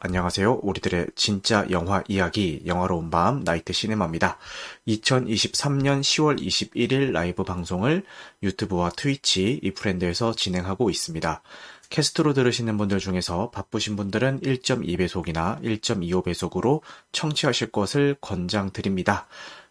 [0.00, 0.60] 안녕하세요.
[0.62, 4.38] 우리들의 진짜 영화 이야기, 영화로운 밤, 나이트 시네마입니다.
[4.86, 8.04] 2023년 10월 21일 라이브 방송을
[8.44, 11.42] 유튜브와 트위치, 이프랜드에서 진행하고 있습니다.
[11.90, 16.80] 캐스트로 들으시는 분들 중에서 바쁘신 분들은 1.2배속이나 1.25배속으로
[17.10, 19.26] 청취하실 것을 권장드립니다.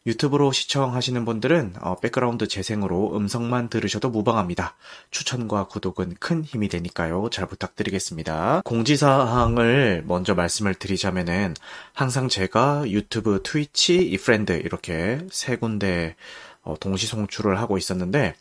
[0.08, 4.76] 유튜브로 시청하시는 분들은 어, 백그라운드 재생으로 음성만 들으셔도 무방합니다.
[5.12, 7.30] 추천과 구독은 큰 힘이 되니까요.
[7.30, 8.62] 잘 부탁드리겠습니다.
[8.64, 11.54] 공지사항을 먼저 말씀을 드리자면은
[11.94, 16.16] 항상 제가 유튜브, 트위치, 이프렌드 이렇게 세 군데
[16.62, 18.34] 어, 동시 송출을 하고 있었는데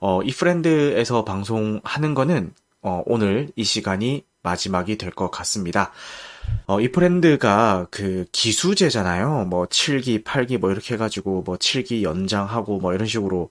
[0.00, 5.92] 어, 이프렌드에서 방송하는 거는 어, 오늘 이 시간이 마지막이 될 것 같습니다.
[6.66, 9.46] 어, 이 브랜드가 그 기수제잖아요.
[9.46, 13.50] 뭐 7기, 8기 뭐 이렇게 해가지고 뭐 7기 연장하고 뭐 이런 식으로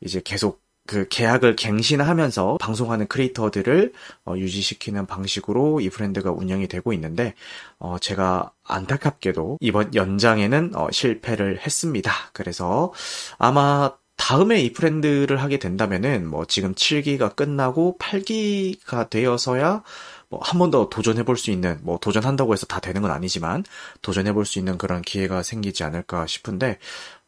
[0.00, 3.92] 이제 계속 그 계약을 갱신하면서 방송하는 크리에이터들을
[4.24, 7.34] 어, 유지시키는 방식으로 이 브랜드가 운영이 되고 있는데
[7.78, 12.12] 어, 제가 안타깝게도 이번 연장에는 어, 실패를 했습니다.
[12.32, 12.92] 그래서
[13.38, 19.82] 아마 다음에 이 브랜드를 하게 된다면은 뭐 지금 7기가 끝나고 8기가 되어서야
[20.30, 23.64] 뭐 한 번 더 도전해 볼 수 있는 뭐 도전한다고 해서 다 되는 건 아니지만
[24.02, 26.78] 도전해 볼 수 있는 그런 기회가 생기지 않을까 싶은데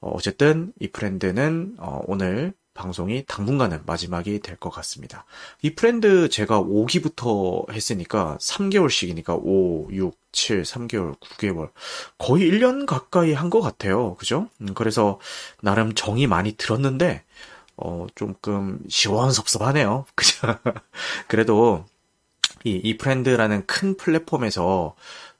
[0.00, 5.27] 어, 어쨌든 이 브랜드는 어, 오늘 방송이 당분간은 마지막이 될 것 같습니다.
[5.61, 11.70] 이프랜드 제가 5기부터 했으니까 3개월씩이니까 5, 6, 7, 3개월, 9개월.
[12.19, 14.14] 거의 1년 가까이 한 것 같아요.
[14.14, 14.48] 그죠?
[14.62, 15.19] 음, 그래서
[15.61, 17.25] 나름 정이 많이 들었는데,
[17.77, 20.06] 어, 조금 시원섭섭하네요.
[20.17, 20.39] 그죠?
[21.28, 21.84] 그래도
[22.64, 24.94] 이, 이프랜드라는 큰 플랫폼에서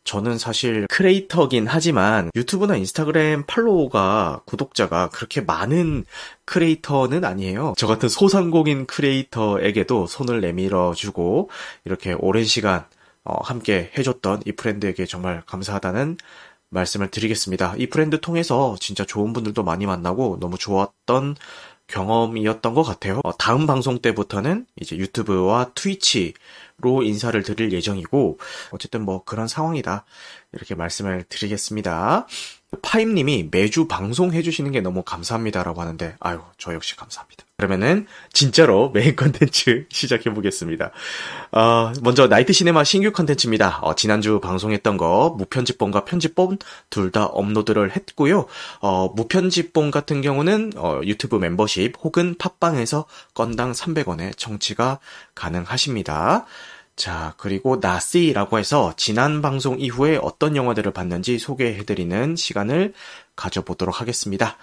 [0.05, 6.05] 저는 사실 크리에이터긴 하지만 유튜브나 인스타그램 팔로워가 구독자가 그렇게 많은
[6.45, 7.75] 크리에이터는 아니에요.
[7.77, 11.51] 저 같은 소상공인 크리에이터에게도 손을 내밀어 주고
[11.85, 12.85] 이렇게 오랜 시간
[13.25, 16.17] 어, 함께 해줬던 이 브랜드에게 정말 감사하다는
[16.71, 17.75] 말씀을 드리겠습니다.
[17.77, 21.37] 이 브랜드 통해서 진짜 좋은 분들도 많이 만나고 너무 좋았던
[21.93, 23.21] 경험이었던 것 같아요.
[23.23, 28.39] 어, 다음 방송 때부터는 이제 유튜브와 트위치로 인사를 드릴 예정이고,
[28.71, 30.05] 어쨌든 뭐 그런 상황이다.
[30.53, 32.27] 이렇게 말씀을 드리겠습니다.
[32.81, 37.45] 파임님이 매주 방송해주시는 게 너무 감사합니다라고 하는데, 아유, 저 역시 감사합니다.
[37.59, 40.91] 그러면은, 진짜로 메인 컨텐츠 시작해보겠습니다.
[41.53, 43.81] 어, 먼저, 나이트 시네마 신규 컨텐츠입니다.
[43.83, 48.47] 어, 지난주 방송했던 거, 무편집본과 편집본 둘 다 업로드를 했고요.
[48.81, 54.99] 어, 무편집본 같은 경우는, 어, 유튜브 멤버십 혹은 팟빵에서 건당 300원에 청취가
[55.35, 56.47] 가능하십니다.
[56.97, 62.93] 자, 그리고 나시라고 해서 지난 방송 이후에 어떤 영화들을 봤는지 소개해드리는 시간을
[63.35, 64.59] 가져보도록 하겠습니다.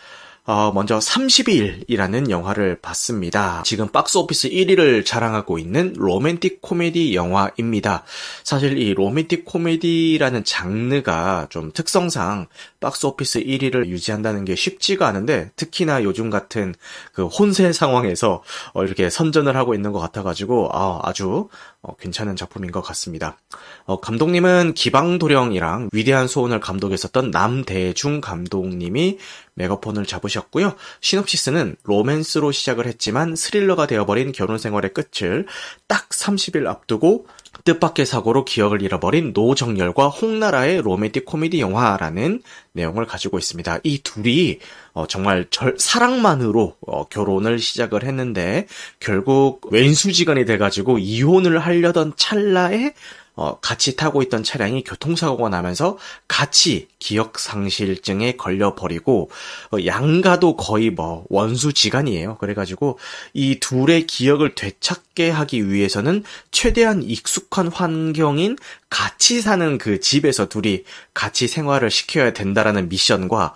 [0.45, 3.61] 어, 먼저 30일이라는 영화를 봤습니다.
[3.65, 8.03] 지금 박스 오피스 1위를 자랑하고 있는 로맨틱 코미디 영화입니다.
[8.43, 12.47] 사실 이 로맨틱 코미디라는 장르가 좀 특성상
[12.79, 16.73] 박스 오피스 1위를 유지한다는 게 쉽지가 않은데 특히나 요즘 같은
[17.13, 18.41] 그 혼세 상황에서
[18.73, 21.47] 어, 이렇게 선전을 하고 있는 것 같아가지고 아, 주
[21.81, 23.37] 어, 괜찮은 작품인 것 같습니다.
[23.85, 29.17] 어, 감독님은 기방도령이랑 위대한 소원을 감독했었던 남대중 감독님이
[29.53, 30.75] 메가폰을 잡으셨고요.
[30.99, 35.45] 시놉시스는 로맨스로 시작을 했지만 스릴러가 되어버린 결혼 생활의 끝을
[35.87, 37.27] 딱 30일 앞두고
[37.63, 42.41] 뜻밖의 사고로 기억을 잃어버린 노정열과 홍나라의 로맨틱 코미디 영화라는
[42.73, 43.79] 내용을 가지고 있습니다.
[43.83, 44.59] 이 둘이
[44.93, 48.67] 어, 정말 절, 사랑만으로 어, 결혼을 시작을 했는데
[48.99, 52.93] 결국 왼수지간이 돼가지고 이혼을 하려던 찰나에
[53.39, 55.97] 어, 같이 타고 있던 차량이 교통사고가 나면서
[56.27, 59.31] 같이 기억상실증에 걸려버리고
[59.71, 62.37] 어, 양가도 거의 뭐 원수지간이에요.
[62.37, 62.99] 그래가지고
[63.33, 68.57] 이 둘의 기억을 되찾게 하기 위해서는 최대한 익숙한 환경인
[68.89, 70.83] 같이 사는 그 집에서 둘이
[71.13, 73.53] 같이 생활을 시켜야 된다라는 미션과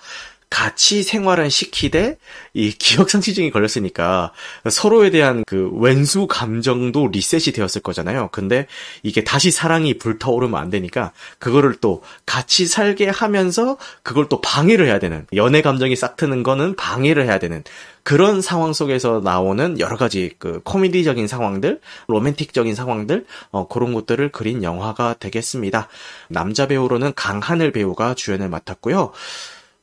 [0.54, 2.18] 같이 생활은 시키되
[2.54, 4.34] 이 기억상실증이 걸렸으니까
[4.70, 8.30] 서로에 대한 그 왼수 감정도 리셋이 되었을 거잖아요.
[8.32, 8.68] 근데
[9.02, 15.00] 이게 다시 사랑이 불타오르면 안 되니까 그거를 또 같이 살게 하면서 그걸 또 방해를 해야
[15.00, 17.64] 되는 연애 감정이 싹 트는 거는 방해를 해야 되는
[18.04, 24.62] 그런 상황 속에서 나오는 여러 가지 그 코미디적인 상황들, 로맨틱적인 상황들, 어, 그런 것들을 그린
[24.62, 25.88] 영화가 되겠습니다.
[26.28, 29.14] 남자 배우로는 강하늘 배우가 주연을 맡았고요.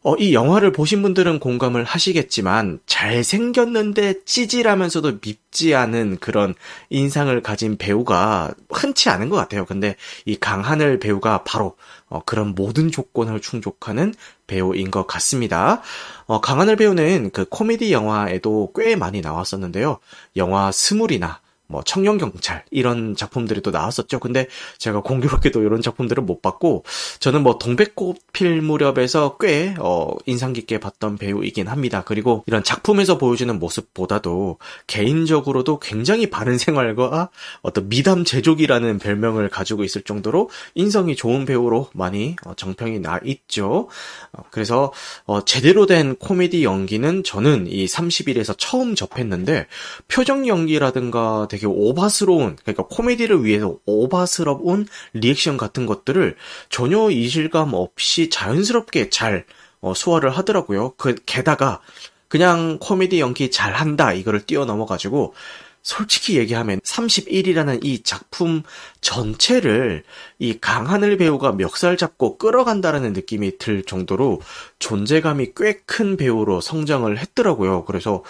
[0.02, 6.54] 어, 이 영화를 보신 분들은 공감을 하시겠지만 잘생겼는데 찌질하면서도 밉지 않은 그런
[6.88, 9.66] 인상을 가진 배우가 흔치 않은 것 같아요.
[9.66, 11.76] 근데 이 강하늘 배우가 바로
[12.08, 14.14] 어, 그런 모든 조건을 충족하는
[14.46, 15.82] 배우인 것 같습니다.
[16.24, 19.98] 어, 강하늘 배우는 그 코미디 영화에도 꽤 많이 나왔었는데요.
[20.36, 21.40] 영화 스물이나
[21.70, 24.18] 뭐 청년 경찰 이런 작품들이 또 나왔었죠.
[24.18, 26.84] 근데 제가 공교롭게도 이런 작품들을 못 봤고
[27.20, 32.02] 저는 뭐 동백꽃 필 무렵에서 꽤 어, 인상 깊게 봤던 배우이긴 합니다.
[32.04, 34.58] 그리고 이런 작품에서 보여주는 모습보다도
[34.88, 37.30] 개인적으로도 굉장히 바른 생활과
[37.62, 43.88] 어떤 미담 제조기라는 별명을 가지고 있을 정도로 인성이 좋은 배우로 많이 어, 정평이 나 있죠.
[44.32, 44.92] 어, 그래서
[45.24, 49.68] 어, 제대로 된 코미디 연기는 저는 이 30일에서 처음 접했는데
[50.08, 56.36] 표정 연기라든가 되게 오바스러운 그러니까 코미디를 위해서 오바스러운 리액션 같은 것들을
[56.68, 59.44] 전혀 이질감 없이 자연스럽게 잘
[59.80, 60.94] 어, 소화를 하더라고요.
[60.96, 61.80] 그 게다가
[62.28, 65.34] 그냥 코미디 연기 잘한다 이거를 뛰어넘어 가지고
[65.82, 68.62] 솔직히 얘기하면 31이라는 이 작품
[69.00, 70.04] 전체를
[70.38, 74.40] 이 강하늘 배우가 멱살 잡고 끌어간다라는 느낌이 들 정도로
[74.78, 77.84] 존재감이 꽤 큰 배우로 성장을 했더라고요.
[77.84, 78.22] 그래서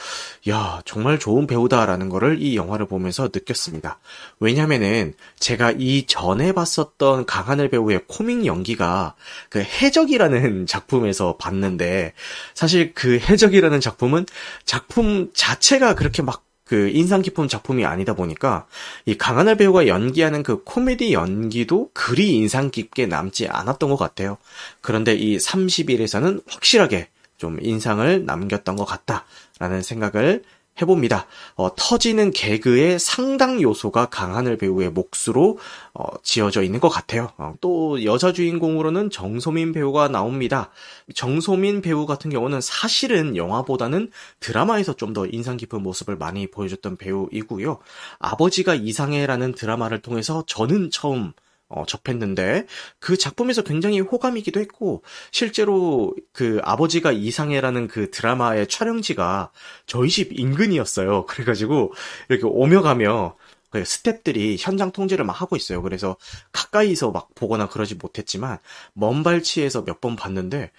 [0.49, 3.99] 야 정말 좋은 배우다라는 거를 이 영화를 보면서 느꼈습니다.
[4.41, 9.15] 왜냐면은 제가 이 전에 봤었던 강하늘 배우의 코믹 연기가
[9.51, 12.15] 그 해적이라는 작품에서 봤는데
[12.55, 14.25] 사실 그 해적이라는 작품은
[14.65, 18.65] 작품 자체가 그렇게 막 그 인상 깊은 작품이 아니다 보니까
[19.05, 24.39] 이 강하늘 배우가 연기하는 그 코미디 연기도 그리 인상 깊게 남지 않았던 것 같아요.
[24.81, 27.09] 그런데 이 30일에서는 확실하게
[27.39, 30.45] 좀 인상을 남겼던 것 같다라는 생각을
[30.81, 31.27] 해봅니다.
[31.57, 35.59] 어, 터지는 개그의 상당 요소가 강하늘 배우의 몫으로
[35.93, 37.31] 어, 지어져 있는 것 같아요.
[37.37, 40.71] 어, 또 여자 주인공으로는 정소민 배우가 나옵니다.
[41.15, 44.11] 정소민 배우 같은 경우는 사실은 영화보다는
[44.41, 47.79] 드라마에서 좀 더 인상 깊은 모습을 많이 보여줬던 배우이고요.
[48.21, 51.33] 아버지가 이상해라는 드라마를 통해서 저는 처음
[51.71, 52.67] 어, 접했는데
[52.99, 59.53] 그 작품에서 굉장히 호감이기도 했고 실제로 그 아버지가 이상해라는 그 드라마의 촬영지가
[59.87, 61.27] 저희 집 인근이었어요.
[61.31, 61.93] 그래가지고
[62.29, 63.37] 이렇게 오며 가며
[63.71, 65.81] 그 스탭들이 현장 통제를 막 하고 있어요.
[65.83, 66.17] 그래서
[66.53, 68.59] 가까이서 막 보거나 그러지 못했지만
[68.95, 70.73] 먼 발치에서 몇 번 봤는데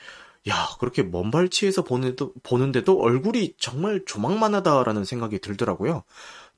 [0.50, 6.04] 야, 그렇게 먼 발치에서 보는데도, 보는데도 얼굴이 정말 조망만하다라는 생각이 들더라고요.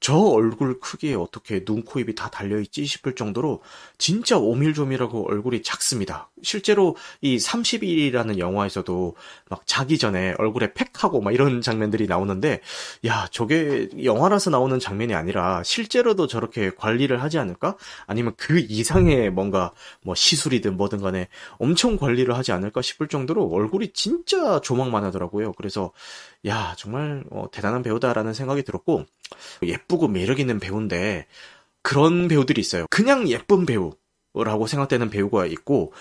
[0.04, 3.62] 저 얼굴 크기에 어떻게 눈, 코, 입이 다 달려있지 싶을 정도로
[3.98, 6.30] 진짜 오밀조밀하고 얼굴이 작습니다.
[6.42, 9.16] 실제로 이 30일이라는 영화에서도
[9.50, 12.60] 막 자기 전에 얼굴에 팩하고 막 이런 장면들이 나오는데
[13.06, 17.78] 야, 저게 영화라서 나오는 장면이 아니라 실제로도 저렇게 관리를 하지 않을까?
[18.06, 19.72] 아니면 그 이상의 뭔가
[20.02, 21.30] 뭐 시술이든 뭐든 간에
[21.60, 25.54] 엄청 관리를 하지 않을까 싶을 정도로 얼굴이 진짜 조망만 하더라고요.
[25.54, 25.94] 그래서
[26.46, 29.06] 야, 정말 어, 대단한 배우다라는 생각이 들었고
[29.64, 31.28] 예쁘고 매력 있는 배우인데
[31.82, 32.86] 그런 배우들이 있어요.
[32.90, 35.94] 그냥 예쁜 배우라고 생각되는 배우가 있고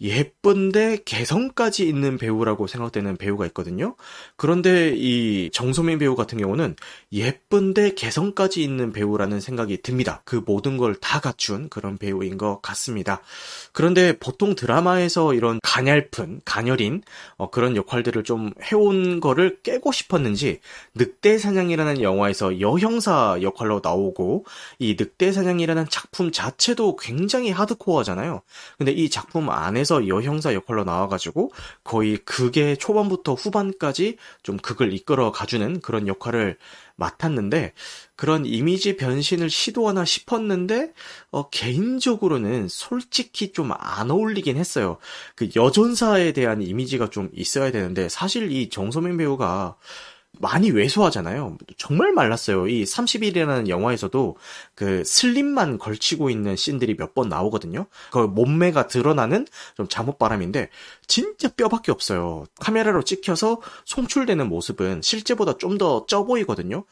[0.00, 3.96] 예쁜데 개성까지 있는 배우라고 생각되는 배우가 있거든요.
[4.36, 6.76] 그런데 이 정소민 배우 같은 경우는
[7.12, 10.22] 예쁜데 개성까지 있는 배우라는 생각이 듭니다.
[10.24, 13.20] 그 모든 걸 다 갖춘 그런 배우인 것 같습니다.
[13.72, 17.02] 그런데 보통 드라마에서 이런 가냘픈, 가녀린
[17.36, 20.60] 어, 그런 역할들을 좀 해온 거를 깨고 싶었는지
[20.94, 24.46] 늑대 사냥이라는 영화에서 여형사 역할로 나오고
[24.78, 28.42] 이 늑대 사냥이라는 작품 자체도 굉장히 하드코어잖아요.
[28.78, 31.52] 근데 이 작품 안에 안 에서 여형사 역할로 나와가지고
[31.84, 36.56] 거의 극의 초반부터 후반까지 좀 극을 이끌어 가주는 그런 역할을
[36.96, 37.72] 맡았는데
[38.16, 40.92] 그런 이미지 변신을 시도하나 싶었는데
[41.30, 44.98] 어, 개인적으로는 솔직히 좀 안 어울리긴 했어요.
[45.34, 49.76] 그 여전사에 대한 이미지가 좀 있어야 되는데 사실 이 정소민 배우가
[50.38, 51.56] 많이 왜소하잖아요.
[51.76, 52.68] 정말 말랐어요.
[52.68, 54.36] 이 30일이라는 영화에서도
[54.74, 57.86] 그 슬림만 걸치고 있는 씬들이 몇 번 나오거든요.
[58.12, 60.68] 그 몸매가 드러나는 좀 잠옷바람인데
[61.06, 62.44] 진짜 뼈밖에 없어요.
[62.60, 66.84] 카메라로 찍혀서 송출되는 모습은 실제보다 좀 더 쪄 보이거든요.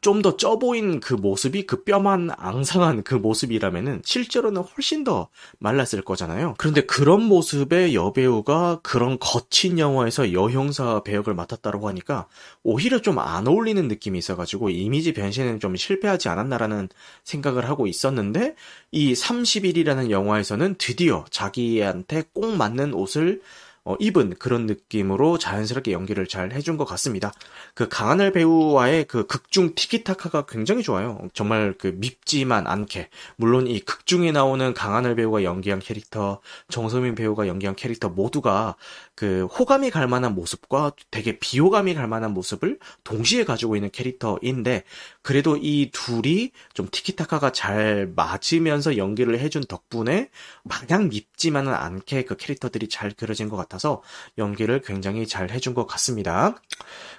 [0.00, 5.28] 좀 더 쪄 보인 그 모습이 그 뼈만 앙상한 그 모습이라면은 실제로는 훨씬 더
[5.58, 6.54] 말랐을 거잖아요.
[6.58, 12.26] 그런데 그런 모습의 여배우가 그런 거친 영화에서 여형사 배역을 맡았다고 하니까
[12.64, 16.88] 오 히려 좀 안 어울리는 느낌이 있어가지고 이미지 변신은 좀 실패하지 않았나라는
[17.24, 18.54] 생각을 하고 있었는데
[18.90, 23.40] 이 30일이라는 영화에서는 드디어 자기한테 꼭 맞는 옷을
[23.82, 27.32] 어, 입은 그런 느낌으로 자연스럽게 연기를 잘 해준 것 같습니다.
[27.74, 31.18] 그 강하늘 배우와의 그 극중 티키타카가 굉장히 좋아요.
[31.32, 33.08] 정말 그 밉지만 않게.
[33.36, 38.76] 물론 이 극중에 나오는 강하늘 배우가 연기한 캐릭터, 정소민 배우가 연기한 캐릭터 모두가
[39.20, 44.84] 그 호감이 갈 만한 모습과 되게 비호감이 갈 만한 모습을 동시에 가지고 있는 캐릭터인데
[45.20, 50.30] 그래도 이 둘이 좀 티키타카가 잘 맞으면서 연기를 해준 덕분에
[50.62, 53.60] 마냥 밉지만은 않게 그 캐릭터들이 잘 그려진 것.
[53.60, 54.02] 같아서
[54.38, 56.56] 연기를 굉장히 잘 해준 것 같습니다.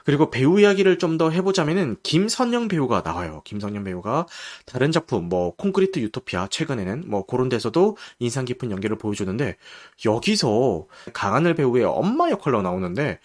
[0.05, 3.41] 그리고 배우 이야기를 좀 더 해보자면은 김선영 배우가 나와요.
[3.43, 4.25] 김선영 배우가
[4.65, 9.57] 다른 작품 뭐 콘크리트 유토피아 최근에는 뭐 그런 데서도 인상 깊은 연기를 보여주는데
[10.05, 13.19] 여기서 강하늘 배우의 엄마 역할로 나오는데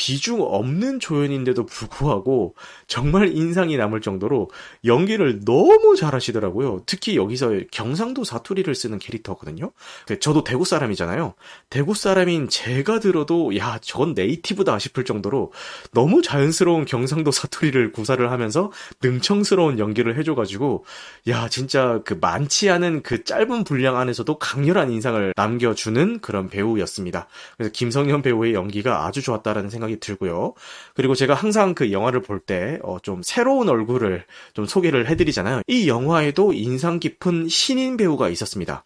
[0.00, 2.54] 비중 없는 조연인데도 불구하고
[2.86, 4.48] 정말 인상이 남을 정도로
[4.86, 6.84] 연기를 너무 잘하시더라고요.
[6.86, 9.72] 특히 여기서 경상도 사투리를 쓰는 캐릭터거든요.
[10.20, 11.34] 저도 대구 사람이잖아요.
[11.68, 15.52] 대구 사람인 제가 들어도 야, 전 네이티브다 싶을 정도로
[15.92, 20.86] 너무 자연스러운 경상도 사투리를 구사를 하면서 능청스러운 연기를 해줘가지고
[21.28, 27.28] 야, 진짜 그 많지 않은 그 짧은 분량 안에서도 강렬한 인상을 남겨주는 그런 배우였습니다.
[27.58, 30.54] 그래서 김성현 배우의 연기가 아주 좋았다라는 생각이 생각이 들고요.
[30.94, 35.62] 그리고 제가 항상 그 영화를 볼 때좀 어, 새로운 얼굴을 좀 소개를 해드리잖아요.
[35.66, 38.84] 이 영화에도 인상 깊은 신인 배우가 있었습니다.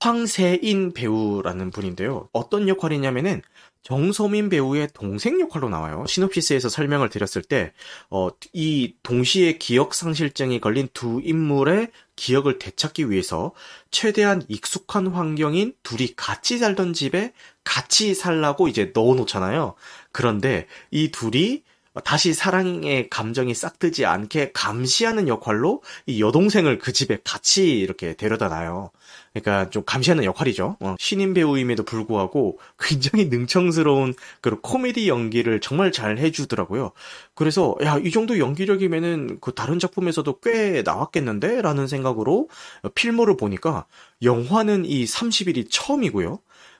[0.00, 2.28] 황세인 배우라는 분인데요.
[2.32, 3.40] 어떤 역할이냐면은
[3.84, 6.06] 정소민 배우의 동생 역할로 나와요.
[6.08, 7.72] 시놉시스에서 설명을 드렸을 때,
[8.08, 13.52] 어, 이 동시에 기억 상실증이 걸린 두 인물의 기억을 되찾기 위해서
[13.90, 19.74] 최대한 익숙한 환경인 둘이 같이 살던 집에 같이 살라고 이제 넣어 놓잖아요.
[20.12, 21.62] 그런데 이 둘이
[22.04, 28.90] 다시 사랑의 감정이 싹트지 않게 감시하는 역할로 이 여동생을 그 집에 같이 이렇게 데려다 놔요.
[29.34, 30.76] 그러니까 좀 감시하는 역할이죠.
[30.80, 36.92] 어, 신인 배우임에도 불구하고 굉장히 능청스러운 그런 코미디 연기를 정말 잘 해주더라고요.
[37.34, 41.62] 그래서 야 이 정도 연기력이면은 그 다른 작품에서도 꽤 나왔겠는데?
[41.62, 42.48] 라는 생각으로
[42.94, 43.86] 필모를 보니까
[44.22, 46.38] 영화는 이 30일이 처음이고요.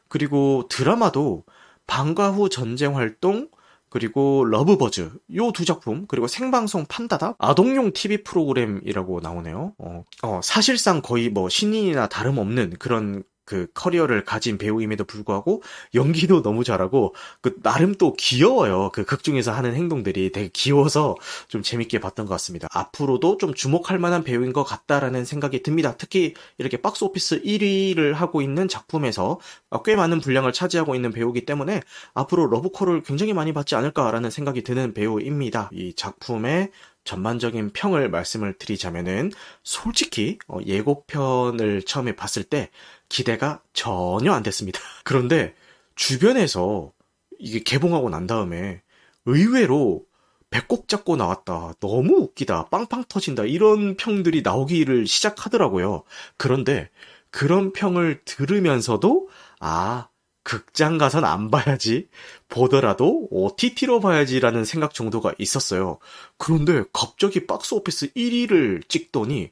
[0.08, 1.44] 그리고 드라마도
[1.87, 3.49] 방과 후 전쟁 활동
[3.94, 9.72] 그리고 러브버즈 요 두 작품 그리고 생방송 판다다 아동용 TV 프로그램이라고 나오네요.
[9.78, 15.62] 어, 어, 사실상 거의 뭐 신인이나 다름없는 그런 그 커리어를 가진 배우임에도 불구하고
[15.94, 18.90] 연기도 너무 잘하고 그 나름 또 귀여워요.
[18.92, 21.14] 그 극 중에서 하는 행동들이 되게 귀여워서
[21.48, 22.66] 좀 재밌게 봤던 것 같습니다.
[22.72, 25.94] 앞으로도 좀 주목할 만한 배우인 것 같다라는 생각이 듭니다.
[25.96, 29.38] 특히 이렇게 박스 오피스 1위를 하고 있는 작품에서
[29.84, 31.82] 꽤 많은 분량을 차지하고 있는 배우기 때문에
[32.14, 35.70] 앞으로 러브콜을 굉장히 많이 받지 않을까라는 생각이 드는 배우입니다.
[35.72, 36.70] 이 작품의
[37.04, 39.30] 전반적인 평을 말씀을 드리자면은
[39.62, 42.70] 솔직히 어, 예고편을 처음에 봤을 때
[43.08, 44.80] 기대가 전혀 안 됐습니다.
[45.04, 45.54] 그런데
[45.96, 46.92] 주변에서
[47.38, 48.82] 이게 개봉하고 난 다음에
[49.26, 50.04] 의외로
[50.50, 51.75] 배꼽 잡고 나왔다.
[51.80, 52.68] 너무 웃기다.
[52.68, 53.44] 빵빵 터진다.
[53.44, 56.04] 이런 평들이 나오기를 시작하더라고요.
[56.37, 56.90] 그런데
[57.30, 60.08] 그런 평을 들으면서도 아,
[60.44, 62.08] 극장 가선 안 봐야지.
[62.49, 65.99] 보더라도 OTT로 봐야지라는 생각 정도가 있었어요.
[66.37, 69.50] 그런데 갑자기 박스 오피스 1위를 찍더니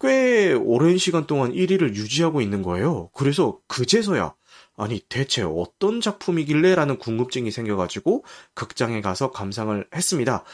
[0.00, 3.10] 꽤 오랜 시간 동안 1위를 유지하고 있는 거예요.
[3.14, 4.34] 그래서 그제서야
[4.76, 8.24] 아니 대체 어떤 작품이길래 라는 궁금증이 생겨가지고
[8.54, 10.44] 극장에 가서 감상을 했습니다.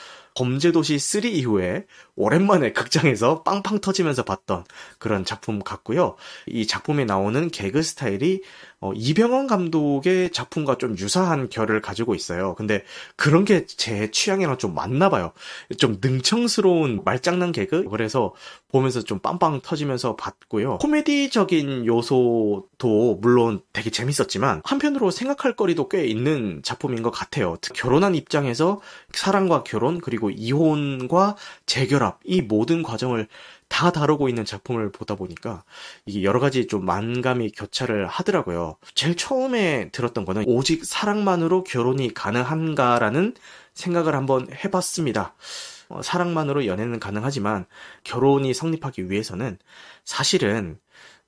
[0.41, 1.85] 범죄도시 3 이후에
[2.17, 4.65] 오랜만에 극장에서 빵빵 터지면서 봤던
[4.99, 6.17] 그런 작품 같고요.
[6.47, 8.43] 이 작품에 나오는 개그 스타일이
[8.81, 12.55] 어, 이병헌 감독의 작품과 좀 유사한 결을 가지고 있어요.
[12.55, 12.83] 근데
[13.17, 15.33] 그런 게 제 취향이랑 좀 맞나 봐요.
[15.79, 17.85] 좀 능청스러운 말장난 개그?
[17.91, 18.35] 그래서
[18.69, 20.79] 보면서 좀 빵빵 터지면서 봤고요.
[20.79, 27.57] 코미디적인 요소도 물론 되게 재밌었지만 한편으로 생각할 거리도 꽤 있는 작품인 것 같아요.
[27.75, 28.81] 결혼한 입장에서
[29.13, 33.29] 사랑과 결혼 그리고 이혼과 재결합 이 모든 과정을
[33.69, 35.63] 다 다루고 있는 작품을 보다 보니까
[36.05, 38.77] 이게 여러 가지 좀 만감이 교차를 하더라고요.
[38.95, 43.35] 제일 처음에 들었던 거는 오직 사랑만으로 결혼이 가능한가라는
[43.75, 45.35] 생각을 한번 해봤습니다.
[45.89, 47.67] 어, 사랑만으로 연애는 가능하지만
[48.05, 49.59] 결혼이 성립하기 위해서는
[50.05, 50.79] 사실은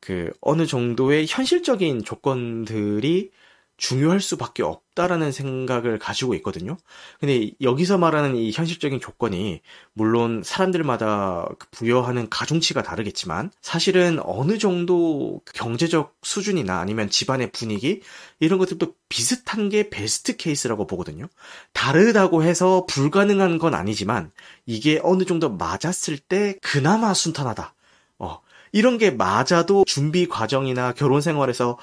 [0.00, 3.30] 그 어느 정도의 현실적인 조건들이
[3.76, 6.76] 중요할 수밖에 없다라는 생각을 가지고 있거든요.
[7.18, 9.60] 근데 여기서 말하는 이 현실적인 조건이
[9.92, 18.02] 물론 사람들마다 그 부여하는 가중치가 다르겠지만 사실은 어느 정도 경제적 수준이나 아니면 집안의 분위기
[18.38, 21.26] 이런 것들도 비슷한 게 베스트 케이스라고 보거든요.
[21.72, 24.30] 다르다고 해서 불가능한 건 아니지만
[24.66, 27.74] 이게 어느 정도 맞았을 때 그나마 순탄하다.
[28.18, 28.40] 어,
[28.72, 31.78] 이런 게 맞아도 준비 과정이나 결혼 생활에서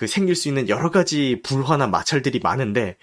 [0.00, 2.96] 그 생길 수 있는 여러 가지 불화나 마찰들이 많은데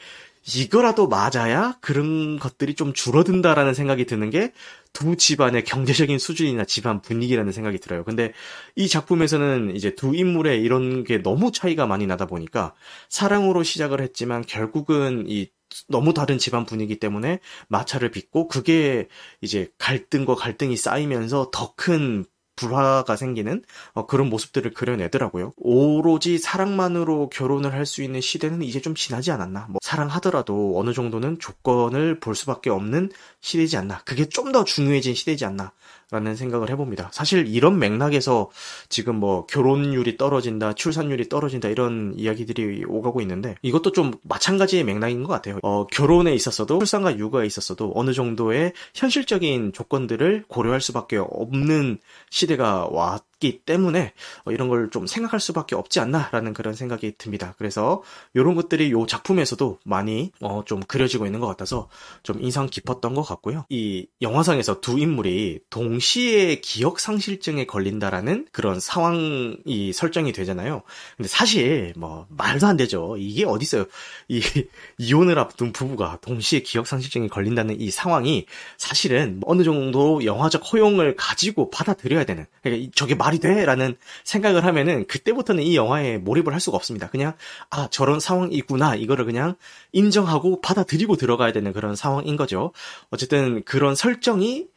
[0.55, 4.51] 이거라도 맞아야 그런 것들이 좀 줄어든다라는 생각이 드는 게
[4.97, 8.03] 두 집안의 경제적인 수준이나 집안 분위기라는 생각이 들어요.
[8.03, 8.33] 근데
[8.75, 12.73] 이 작품에서는 이제 두 인물의 이런 게 너무 차이가 많이 나다 보니까
[13.07, 15.51] 사랑으로 시작을 했지만 결국은 이
[15.87, 19.07] 너무 다른 집안 분위기 때문에 마찰을 빚고 그게
[19.41, 22.25] 이제 갈등과 갈등이 쌓이면서 더 큰
[22.57, 25.53] 불화가 생기는 어, 그런 모습들을 그려내더라고요.
[25.57, 29.67] 오로지 사랑만으로 결혼을 할 수 있는 시대는 이제 좀 지나지 않았나?
[29.69, 34.01] 뭐 사랑하더라도 어느 정도는 조건을 볼 수밖에 없는 시대지 않나?
[34.03, 35.71] 그게 좀 더 중요해진 시대지 않나?
[36.09, 37.09] 라는 생각을 해봅니다.
[37.11, 38.49] 사실 이런 맥락에서
[38.87, 45.33] 지금 뭐 결혼율이 떨어진다, 출산율이 떨어진다 이런 이야기들이 오가고 있는데 이것도 좀 마찬가지의 맥락인 것
[45.33, 45.59] 같아요.
[45.63, 51.99] 어, 결혼에 있었어도 출산과 육아에 있었어도 어느 정도의 현실적인 조건들을 고려할 수밖에 없는
[52.29, 54.13] 시대가 왔 기 때문에
[54.45, 57.53] 어, 이런 걸 좀 생각할 수밖에 없지 않나라는 그런 생각이 듭니다.
[57.57, 58.01] 그래서
[58.33, 61.89] 이런 것들이 이 작품에서도 많이 어, 좀 그려지고 있는 것 같아서
[62.23, 63.65] 좀 인상 깊었던 것 같고요.
[63.69, 70.83] 이 영화상에서 두 인물이 동시에 기억 상실증에 걸린다라는 그런 상황이 설정이 되잖아요.
[71.15, 73.15] 근데 사실 뭐 말도 안 되죠.
[73.17, 73.85] 이게 어디 있어요?
[74.27, 74.41] 이
[74.97, 78.45] 이혼을 앞둔 부부가 동시에 기억 상실증에 걸린다는 이 상황이
[78.77, 85.05] 사실은 어느 정도 영화적 허용을 가지고 받아들여야 되는 그러니까 저게 말이 돼 라는 생각을 하면은
[85.07, 87.09] 그때부터는 이 영화에 몰입을 할 수가 없습니다.
[87.09, 87.33] 그냥
[87.69, 89.55] 아 저런 상황이 있구나 이거를 그냥
[89.91, 92.71] 인정하고 받아들이고 들어가야 되는 그런 상황인 거죠.
[93.09, 94.67] 어쨌든 그런 설정이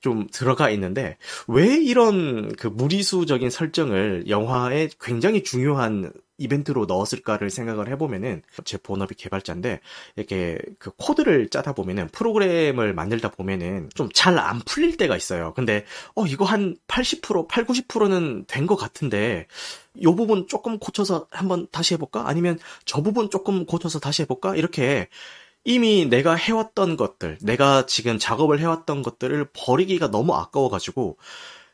[0.00, 1.16] 좀 들어가 있는데
[1.48, 9.80] 왜 이런 그 무리수적인 설정을 영화에 굉장히 중요한 이벤트로 넣었을까를 생각을 해보면은 제 본업이 개발자인데
[10.16, 15.52] 이렇게 그 코드를 짜다 보면은 프로그램을 만들다 보면은 좀 잘 안 풀릴 때가 있어요.
[15.54, 19.46] 근데 어 이거 한 80% 8, 90%는 된 것 같은데
[20.02, 22.26] 요 부분 조금 고쳐서 한번 다시 해볼까?
[22.28, 24.56] 아니면 저 부분 조금 고쳐서 다시 해볼까?
[24.56, 25.08] 이렇게
[25.64, 31.18] 이미 내가 해왔던 것들, 내가 지금 작업을 해왔던 것들을 버리기가 너무 아까워가지고,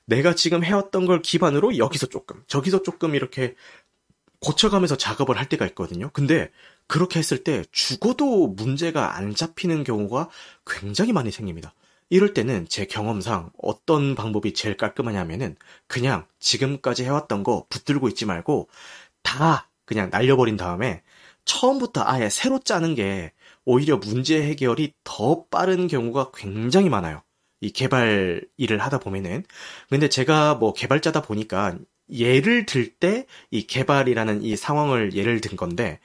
[0.06, 3.54] 내가 지금 해왔던 걸 기반으로 여기서 조금, 저기서 조금 이렇게
[4.40, 6.10] 고쳐가면서 작업을 할 때가 있거든요.
[6.12, 6.50] 근데
[6.86, 10.28] 그렇게 했을 때 죽어도 문제가 안 잡히는 경우가
[10.66, 11.74] 굉장히 많이 생깁니다.
[12.08, 15.56] 이럴 때는 제 경험상 어떤 방법이 제일 깔끔하냐면은
[15.88, 18.68] 그냥 지금까지 해왔던 거 붙들고 있지 말고
[19.22, 21.02] 다 그냥 날려버린 다음에
[21.44, 23.32] 처음부터 아예 새로 짜는 게
[23.66, 27.22] 오히려 문제 해결이 더 빠른 경우가 굉장히 많아요.
[27.60, 29.44] 이 개발 일을 하다 보면은.
[29.90, 31.76] 근데 제가 뭐 개발자다 보니까
[32.10, 36.00] 예를 들 때 이 개발이라는 이 상황을 예를 든 건데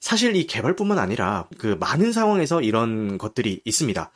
[0.00, 4.12] 사실 이 개발뿐만 아니라 그 많은 상황에서 이런 것들이 있습니다.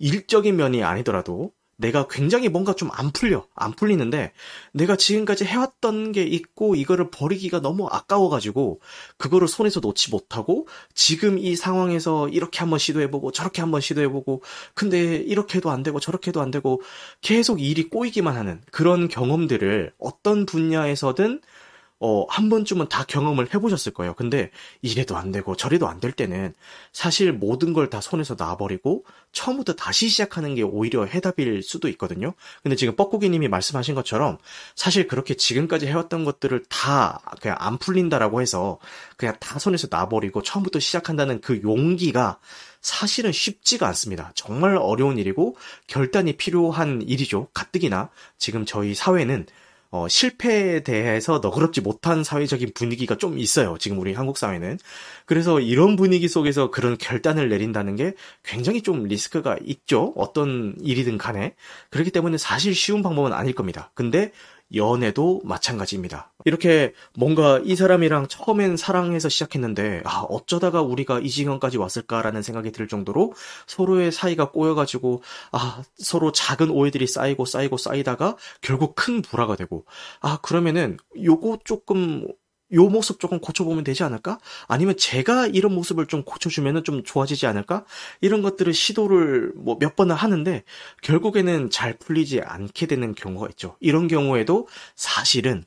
[0.00, 3.46] 일적인 면이 아니더라도 내가 굉장히 뭔가 좀 안 풀려.
[3.54, 4.32] 안 풀리는데
[4.72, 8.80] 내가 지금까지 해왔던 게 있고 이거를 버리기가 너무 아까워가지고
[9.16, 14.42] 그거를 손에서 놓지 못하고 지금 이 상황에서 이렇게 한번 시도해보고 저렇게 한번 시도해보고
[14.74, 16.82] 근데 이렇게 해도 안 되고 저렇게 해도 안 되고
[17.20, 21.40] 계속 일이 꼬이기만 하는 그런 경험들을 어떤 분야에서든
[22.04, 24.14] 어, 한 번쯤은 다 경험을 해보셨을 거예요.
[24.14, 24.50] 근데
[24.82, 26.52] 이래도 안 되고 저래도 안 될 때는
[26.92, 32.34] 사실 모든 걸 다 손에서 놔버리고 처음부터 다시 시작하는 게 오히려 해답일 수도 있거든요.
[32.62, 34.38] 근데 지금 뻐꾸기님이 말씀하신 것처럼
[34.74, 38.78] 사실 그렇게 지금까지 해왔던 것들을 다 그냥 안 풀린다라고 해서
[39.16, 42.38] 그냥 다 손에서 놔버리고 처음부터 시작한다는 그 용기가
[42.80, 44.32] 사실은 쉽지가 않습니다.
[44.34, 47.46] 정말 어려운 일이고 결단이 필요한 일이죠.
[47.54, 49.46] 가뜩이나 지금 저희 사회는
[49.92, 53.76] 어, 실패에 대해서 너그럽지 못한 사회적인 분위기가 좀 있어요.
[53.78, 54.78] 지금 우리 한국 사회는.
[55.26, 60.14] 그래서 이런 분위기 속에서 그런 결단을 내린다는 게 굉장히 좀 리스크가 있죠.
[60.16, 61.54] 어떤 일이든 간에.
[61.90, 63.90] 그렇기 때문에 사실 쉬운 방법은 아닐 겁니다.
[63.94, 64.32] 근데
[64.74, 66.32] 연애도 마찬가지입니다.
[66.44, 72.88] 이렇게 뭔가 이 사람이랑 처음엔 사랑해서 시작했는데 아 어쩌다가 우리가 이 지경까지 왔을까라는 생각이 들
[72.88, 73.34] 정도로
[73.66, 79.84] 서로의 사이가 꼬여가지고 아 서로 작은 오해들이 쌓이고 쌓이고 쌓이다가 결국 큰 불화가 되고
[80.20, 82.26] 아 그러면은 요거 조금
[82.74, 84.38] 요 모습 조금 고쳐보면 되지 않을까?
[84.68, 87.84] 아니면 제가 이런 모습을 좀 고쳐주면은 좀 좋아지지 않을까?
[88.20, 90.62] 이런 것들을 시도를 뭐 몇 번을 하는데
[91.02, 93.76] 결국에는 잘 풀리지 않게 되는 경우가 있죠.
[93.80, 95.64] 이런 경우에도 사실은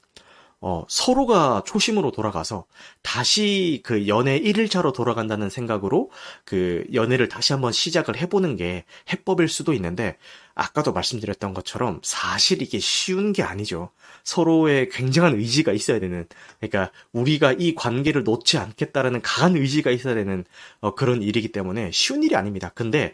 [0.62, 2.66] 어, 서로가 초심으로 돌아가서
[3.02, 6.10] 다시 그 연애 1일차로 돌아간다는 생각으로
[6.44, 10.18] 그 연애를 다시 한번 시작을 해보는 게 해법일 수도 있는데
[10.56, 13.92] 아까도 말씀드렸던 것처럼 사실 이게 쉬운 게 아니죠.
[14.24, 16.26] 서로의 굉장한 의지가 있어야 되는
[16.60, 20.46] 그러니까 우리가 이 관계를 놓지 않겠다라는 강한 의지가 있어야 되는
[20.80, 22.72] 어, 그런 일이기 때문에 쉬운 일이 아닙니다.
[22.74, 23.14] 근데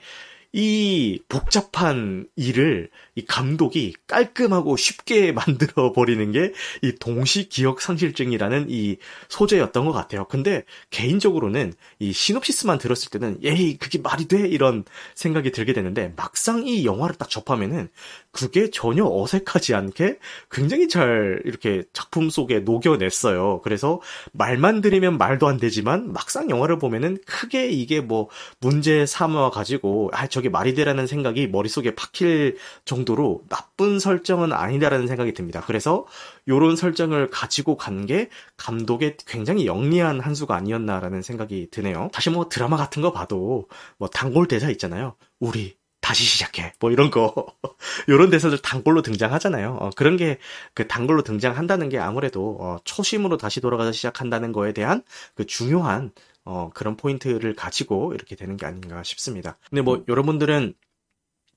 [0.54, 8.98] 이 복잡한 일을 이 감독이 깔끔하고 쉽게 만들어 버리는 게 이 동시 기억 상실증이라는 이
[9.30, 10.26] 소재였던 것 같아요.
[10.26, 14.84] 근데 개인적으로는 이 시놉시스만 들었을 때는 에이 그게 말이 돼 이런
[15.16, 17.90] 생각이 들게 되는데 막상 이 영화를 딱 접하면은
[18.32, 20.18] 그게 전혀 어색하지 않게
[20.50, 23.62] 굉장히 잘 이렇게 작품 속에 녹여냈어요.
[23.64, 24.02] 그래서
[24.34, 30.28] 말만 들으면 말도 안 되지만 막상 영화를 보면은 크게 이게 뭐 문제 삼아 가지고 아
[30.28, 30.41] 저.
[30.42, 35.62] 저게 말이 되라는 생각이 머릿속에 박힐 정도로 나쁜 설정은 아니다라는 생각이 듭니다.
[35.66, 36.08] 그래서
[36.48, 42.10] 요런 설정을 가지고 간 게 감독의 굉장히 영리한 한 수가 아니었나라는 생각이 드네요.
[42.12, 45.16] 다시 뭐 드라마 같은 거 봐도 뭐 단골 대사 있잖아요.
[45.40, 46.74] 우리 다시 시작해.
[46.80, 47.46] 뭐 이런 거.
[48.10, 49.78] 요런 대사들 단골로 등장하잖아요.
[49.80, 50.40] 어, 그런 게
[50.74, 55.04] 그 단골로 등장한다는 게 아무래도 어, 초심으로 다시 돌아가서 시작한다는 거에 대한
[55.36, 56.12] 그 중요한
[56.46, 59.58] 어, 그런 포인트를 가지고 이렇게 되는 게 아닌가 싶습니다.
[59.70, 60.74] 근데 뭐 여러분들은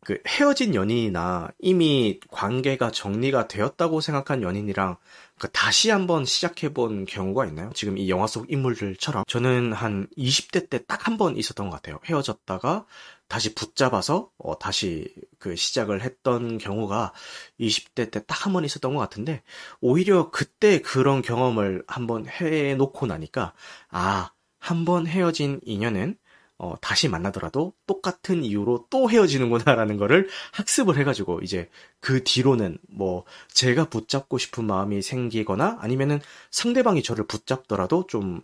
[0.05, 4.99] 그 헤어진 연인이나 이미 관계가 정리가 되었다고 생각한 연인이랑
[5.39, 7.71] 그 다시 한번 시작해본 경우가 있나요?
[7.75, 12.01] 지금 이 영화 속 인물들처럼 저는 한 20대 때 딱 한 번 있었던 것 같아요.
[12.05, 12.85] 헤어졌다가
[13.29, 17.15] 다시 붙잡아서 어, 다시 그 시작을 했던 경우가
[17.59, 19.43] 20대 때 딱 한 번 있었던 것 같은데
[19.81, 23.55] 오히려 그때 그런 경험을 한번 해놓고 나니까
[23.91, 24.31] 아
[24.65, 26.17] 한 번 헤어진 인연은
[26.57, 31.69] 어, 다시 만나더라도 똑같은 이유로 또 헤어지는구나라는 거를 학습을 해가지고 이제
[32.01, 38.41] 그 뒤로는 뭐 제가 붙잡고 싶은 마음이 생기거나 아니면은 상대방이 저를 붙잡더라도 좀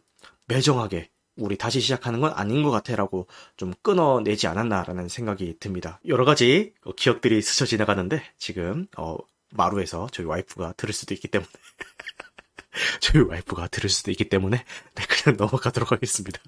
[0.47, 6.01] 매정하게 우리 다시 시작하는 건 아닌 것 같아라고 좀 끊어내지 않았나라는 생각이 듭니다.
[6.07, 9.17] 여러 가지 어, 기억들이 스쳐 지나가는데 지금 어,
[9.53, 11.49] 마루에서 저희 와이프가 들을 수도 있기 때문에
[13.01, 16.41] 저희 와이프가 들을 수도 있기 때문에 네, 그냥 넘어가도록 하겠습니다.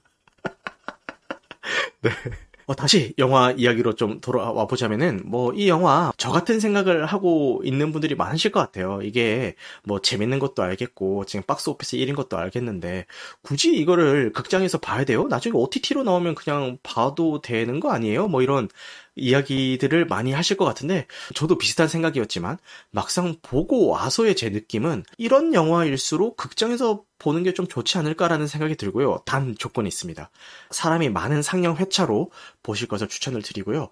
[2.02, 2.11] 네.
[2.66, 7.92] 어, 다시 영화 이야기로 좀 돌아와 보자면은 뭐 이 영화 저 같은 생각을 하고 있는
[7.92, 9.01] 분들이 많으실 것 같아요.
[9.03, 13.07] 이게 뭐 재밌는 것도 알겠고 지금 박스 오피스 1인 것도 알겠는데
[13.42, 15.27] 굳이 이거를 극장에서 봐야 돼요?
[15.29, 18.29] 나중에 OTT로 나오면 그냥 봐도 되는 거 아니에요?
[18.29, 18.68] 뭐 이런
[19.14, 22.57] 이야기들을 많이 하실 것 같은데 저도 비슷한 생각이었지만
[22.90, 29.22] 막상 보고 와서의 제 느낌은 이런 영화일수록 극장에서 보는 게 좀 좋지 않을까라는 생각이 들고요.
[29.26, 30.30] 단 조건이 있습니다.
[30.70, 32.30] 사람이 많은 상영 회차로
[32.62, 33.90] 보실 것을 추천을 드리고요.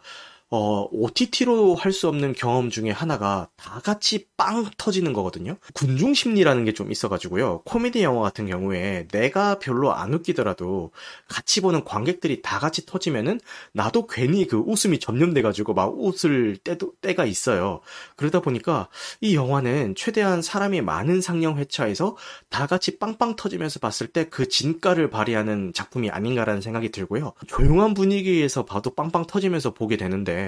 [0.52, 5.56] 어, OTT로 할 수 없는 경험 중에 하나가 다 같이 빵 터지는 거거든요.
[5.74, 7.62] 군중 심리라는 게 좀 있어가지고요.
[7.64, 10.90] 코미디 영화 같은 경우에 내가 별로 안 웃기더라도
[11.28, 13.40] 같이 보는 관객들이 다 같이 터지면은
[13.72, 17.80] 나도 괜히 그 웃음이 점령돼가지고 막 웃을 때도, 때가 있어요.
[18.16, 18.88] 그러다 보니까
[19.20, 22.16] 이 영화는 최대한 사람이 많은 상영 회차에서
[22.48, 27.32] 다 같이 빵빵 터지면서 봤을 때 그 진가를 발휘하는 작품이 아닌가라는 생각이 들고요.
[27.48, 30.39] 조용한 분위기에서 봐도 빵빵 터지면서 보게 되는데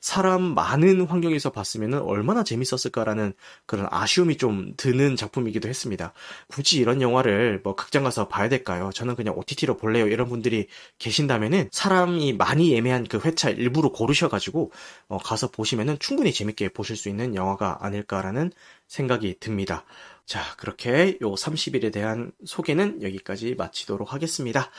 [0.00, 3.32] 사람 많은 환경에서 봤으면 얼마나 재밌었을까라는
[3.66, 6.12] 그런 아쉬움이 좀 드는 작품이기도 했습니다.
[6.48, 8.90] 굳이 이런 영화를 뭐 극장 가서 봐야 될까요?
[8.94, 10.06] 저는 그냥 OTT로 볼래요.
[10.06, 10.66] 이런 분들이
[10.98, 14.72] 계신다면은 사람이 많이 예매한 그 회차 일부러 고르셔가지고
[15.08, 18.52] 어 가서 보시면은 충분히 재밌게 보실 수 있는 영화가 아닐까라는
[18.86, 19.84] 생각이 듭니다.
[20.30, 24.70] 자, 그렇게 요 30일에 대한 소개는 여기까지 마치도록 하겠습니다.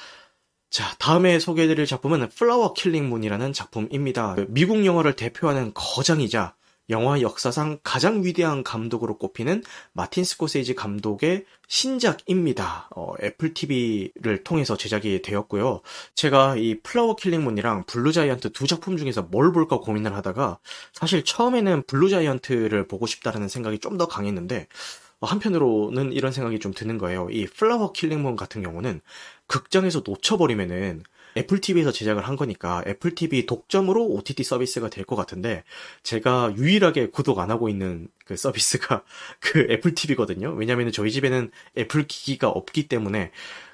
[0.71, 4.38] 자, 다음에 소개해드릴 작품은 플라워 킬링 문이라는 작품입니다.
[4.47, 6.55] 미국 영화를 대표하는 거장이자
[6.89, 12.88] 영화 역사상 가장 위대한 감독으로 꼽히는 마틴 스코세이지 감독의 신작입니다.
[12.95, 15.81] 어, 애플 TV를 통해서 제작이 되었고요.
[16.15, 20.60] 제가 이 플라워 킬링 문이랑 블루 자이언트 두 작품 중에서 뭘 볼까 고민을 하다가
[20.93, 26.73] 사실 처음에는 블루 자이언트를 보고 싶다는 생각이 좀 더 강했는데 어, 한편으로는 이런 생각이 좀
[26.73, 27.29] 드는 거예요.
[27.29, 29.01] 이 플라워 킬링문 같은 경우는
[29.47, 31.03] 극장에서 놓쳐버리면은
[31.38, 35.63] 애플 TV에서 제작을 한 거니까 애플 TV 독점으로 OTT 서비스가 될 것 같은데
[36.03, 39.03] 제가 유일하게 구독 안 하고 있는 그 서비스가
[39.39, 40.51] 그 애플 TV거든요.
[40.53, 43.31] 왜냐면은 저희 집에는 애플 기기가 없기 때문에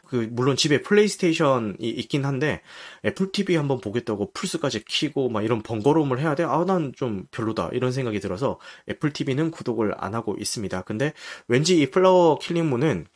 [0.07, 2.61] 그 물론 집에 플레이스테이션이 있긴 한데
[3.05, 6.43] 애플 TV 한번 보겠다고 플스까지 키고 막 이런 번거로움을 해야 돼.
[6.43, 10.81] 아 난 좀 별로다 이런 생각이 들어서 애플 TV는 구독을 안 하고 있습니다.
[10.83, 11.13] 근데
[11.47, 13.07] 왠지 이 플라워 킬링문은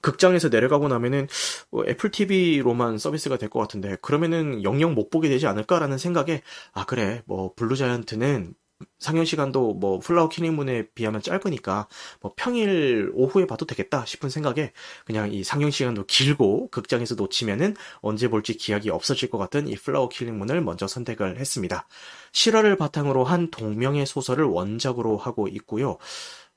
[0.00, 1.26] 극장에서 내려가고 나면은
[1.72, 6.42] 어, 애플 TV로만 서비스가 될 것 같은데 그러면은 영영 못 보게 되지 않을까라는 생각에
[6.72, 8.54] 아 그래 뭐 블루 자이언트는
[8.98, 11.88] 상영 시간도 뭐 플라워 킬링문에 비하면 짧으니까
[12.20, 14.72] 뭐 평일 오후에 봐도 되겠다 싶은 생각에
[15.04, 20.08] 그냥 이 상영 시간도 길고 극장에서 놓치면은 언제 볼지 기약이 없어질 것 같은 이 플라워
[20.08, 21.86] 킬링문을 먼저 선택을 했습니다.
[22.32, 25.98] 실화를 바탕으로 한 동명의 소설을 원작으로 하고 있고요.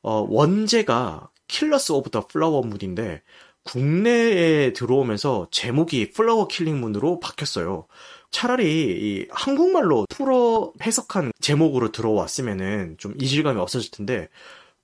[0.01, 3.21] 어, 원제가 Killers of the Flower Moon인데
[3.63, 7.87] 국내에 들어오면서 제목이 플라워 킬링 문으로 바뀌었어요.
[8.35, 14.27] 차라리 이 한국말로 풀어 해석한 제목으로 들어왔으면은 좀 이질감이 없어질 텐데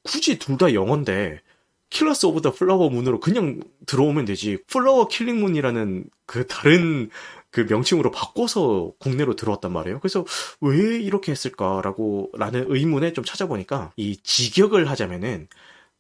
[0.04, 1.42] 굳이 둘 다 영어인데
[1.90, 4.60] Killers of the Flower Moon으로 그냥 들어오면 되지.
[4.68, 7.10] 플라워 킬링 문이라는 그 다른
[7.50, 10.00] 그 명칭으로 바꿔서 국내로 들어왔단 말이에요.
[10.00, 10.24] 그래서
[10.62, 15.50] 왜 이렇게 했을까라고 라는 의문에 좀 찾아보니까 이 직역을 하자면은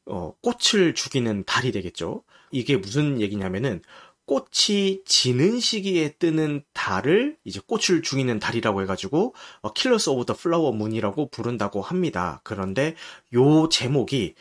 [0.05, 2.23] 어 꽃을 죽이는 달이 되겠죠.
[2.51, 3.81] 이게 무슨 얘기냐면은
[4.25, 9.33] 꽃이 지는 시기에 뜨는 달을 이제 꽃을 죽이는 달이라고 해가지고
[9.75, 12.39] 킬러스 오브 더 플라워 문이라고 부른다고 합니다.
[12.43, 12.95] 그런데
[13.33, 14.35] 요 제목이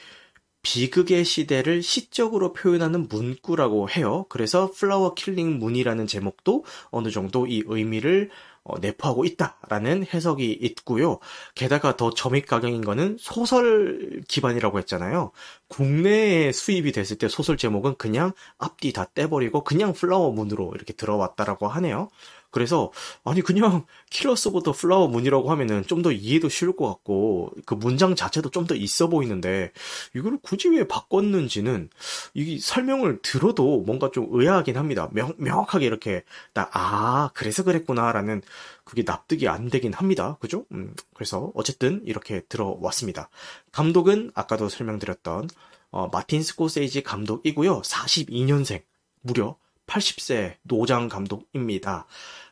[0.62, 4.27] 비극의 시대를 시적으로 표현하는 문구라고 해요.
[4.29, 8.31] 그래서 플라워 킬링 문이라는 제목도 어느 정도 이 의미를
[8.64, 11.18] 어, 내포하고 있다라는 해석이 있고요.
[11.55, 15.33] 게다가 더 점입가경인 거는 소설 기반이라고 했잖아요.
[15.68, 21.68] 국내에 수입이 됐을 때 소설 제목은 그냥 앞뒤 다 떼버리고 그냥 플라워 문으로 이렇게 들어왔다라고
[21.68, 22.11] 하네요.
[22.51, 22.93] 그래서
[23.25, 27.75] 아니 그냥 킬러스 오브 더 플라워 문이라고 하면은 좀 더 이해도 쉬울 것 같고 그
[27.75, 29.73] 문장 자체도 좀 더 있어 보이는데
[30.15, 31.91] 이거를 굳이 왜 바꿨는지는
[32.35, 35.09] 이 설명을 들어도 뭔가 좀 의아하긴 합니다.
[35.13, 38.43] 명, 명확하게 이렇게 딱 아 그래서 그랬구나라는
[38.85, 40.37] 그게 납득이 안 되긴 합니다.
[40.41, 40.65] 그죠?
[40.73, 43.29] 음, 그래서 어쨌든 이렇게 들어왔습니다.
[43.73, 45.49] 감독은 아까도 설명드렸던
[45.91, 47.83] 어, 마틴 스코세이지 감독이고요.
[47.83, 48.83] 42년생
[49.23, 49.57] 무려
[49.90, 52.07] 80세 노장 감독입니다.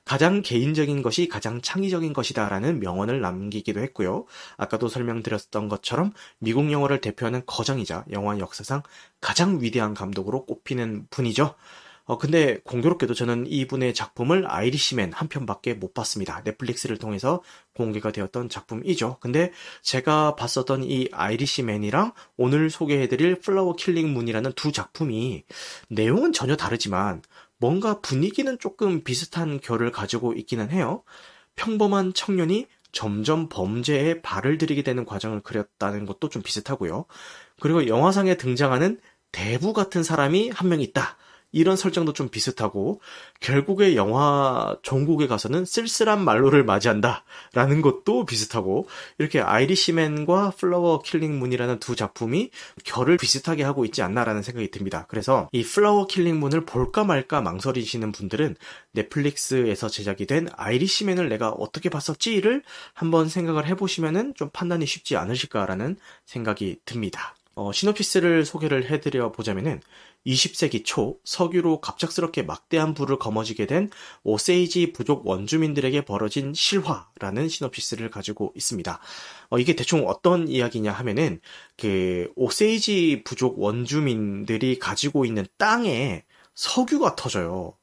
[0.04, 4.24] 가장 개인적인 것이 가장 창의적인 것이다라는 명언을 남기기도 했고요.
[4.56, 8.82] 아까도 설명드렸던 것처럼 미국 영화를 대표하는 거장이자 영화 역사상
[9.20, 11.54] 가장 위대한 감독으로 꼽히는 분이죠.
[12.08, 16.40] 어, 근데 공교롭게도 저는 이분의 작품을 아이리시맨 한 편밖에 못 봤습니다.
[16.42, 17.42] 넷플릭스를 통해서
[17.74, 19.18] 공개가 되었던 작품이죠.
[19.20, 25.44] 근데 제가 봤었던 이 아이리시맨이랑 오늘 소개해드릴 플라워 킬링 문이라는 두 작품이
[25.88, 27.20] 내용은 전혀 다르지만
[27.58, 31.02] 뭔가 분위기는 조금 비슷한 결을 가지고 있기는 해요.
[31.56, 37.04] 평범한 청년이 점점 범죄에 발을 들이게 되는 과정을 그렸다는 것도 좀 비슷하고요.
[37.60, 38.98] 그리고 영화상에 등장하는
[39.30, 41.18] 대부 같은 사람이 한 명 있다.
[41.52, 43.00] 이런 설정도 좀 비슷하고
[43.40, 48.86] 결국에 영화 종국에 가서는 쓸쓸한 말로를 맞이한다 라는 것도 비슷하고
[49.18, 52.50] 이렇게 아이리시맨과 플라워 킬링 문이라는 두 작품이
[52.84, 55.06] 결을 비슷하게 하고 있지 않나라는 생각이 듭니다.
[55.08, 58.56] 그래서 이 플라워 킬링 문을 볼까 말까 망설이시는 분들은
[58.92, 66.80] 넷플릭스에서 제작이 된 아이리시맨을 내가 어떻게 봤었지를 한번 생각을 해보시면은 좀 판단이 쉽지 않으실까라는 생각이
[66.84, 67.34] 듭니다.
[67.58, 69.80] 어, 시놉시스를 소개를 해드려 보자면은
[70.24, 73.90] 20세기 초 석유로 갑작스럽게 막대한 불을 거머쥐게 된
[74.22, 79.00] 오세이지 부족 원주민들에게 벌어진 실화라는 시놉시스를 가지고 있습니다.
[79.50, 81.40] 어, 이게 대충 어떤 이야기냐 하면은
[81.76, 86.22] 그 오세이지 부족 원주민들이 가지고 있는 땅에
[86.54, 87.76] 석유가 터져요.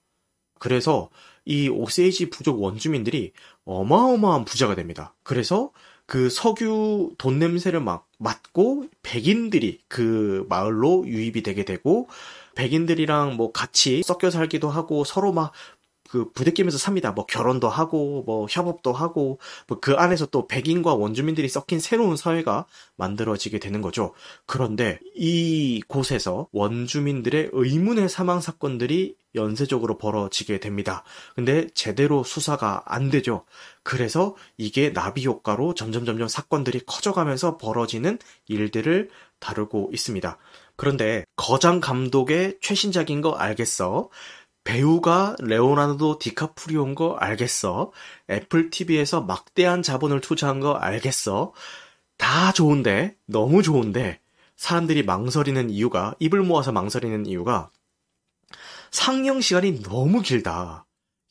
[0.57, 1.09] 그래서
[1.43, 3.33] 이 오세이지 부족 원주민들이
[3.65, 5.15] 어마어마한 부자가 됩니다.
[5.21, 5.73] 그래서
[6.07, 12.07] 그 석유 돈 냄새를 막 맡고 백인들이 그 마을로 유입이 되게 되고
[12.55, 15.51] 백인들이랑 뭐 같이 섞여 살기도 하고 서로 막
[16.09, 17.11] 그 부대끼면서 삽니다.
[17.11, 22.65] 뭐 결혼도 하고 뭐 협업도 하고 뭐 그 안에서 또 백인과 원주민들이 섞인 새로운 사회가
[22.95, 24.13] 만들어지게 되는 거죠.
[24.47, 31.03] 그런데 이 곳에서 원주민들의 의문의 사망 사건들이 연쇄적으로 벌어지게 됩니다.
[31.35, 33.45] 근데 제대로 수사가 안 되죠.
[33.83, 40.37] 그래서 이게 나비 효과로 점점 점점 사건들이 커져가면서 벌어지는 일들을 다루고 있습니다.
[40.77, 44.09] 그런데 거장 감독의 최신작인 거 알겠어?
[44.65, 47.91] 배우가 레오나르도 디카프리오인 거 알겠어?
[48.29, 51.53] 애플 TV에서 막대한 자본을 투자한 거 알겠어?
[52.17, 54.19] 다 좋은데, 너무 좋은데,
[54.57, 57.69] 사람들이 망설이는 이유가, 입을 모아서 망설이는 이유가,
[58.91, 60.85] 상영 시간이 너무 길다.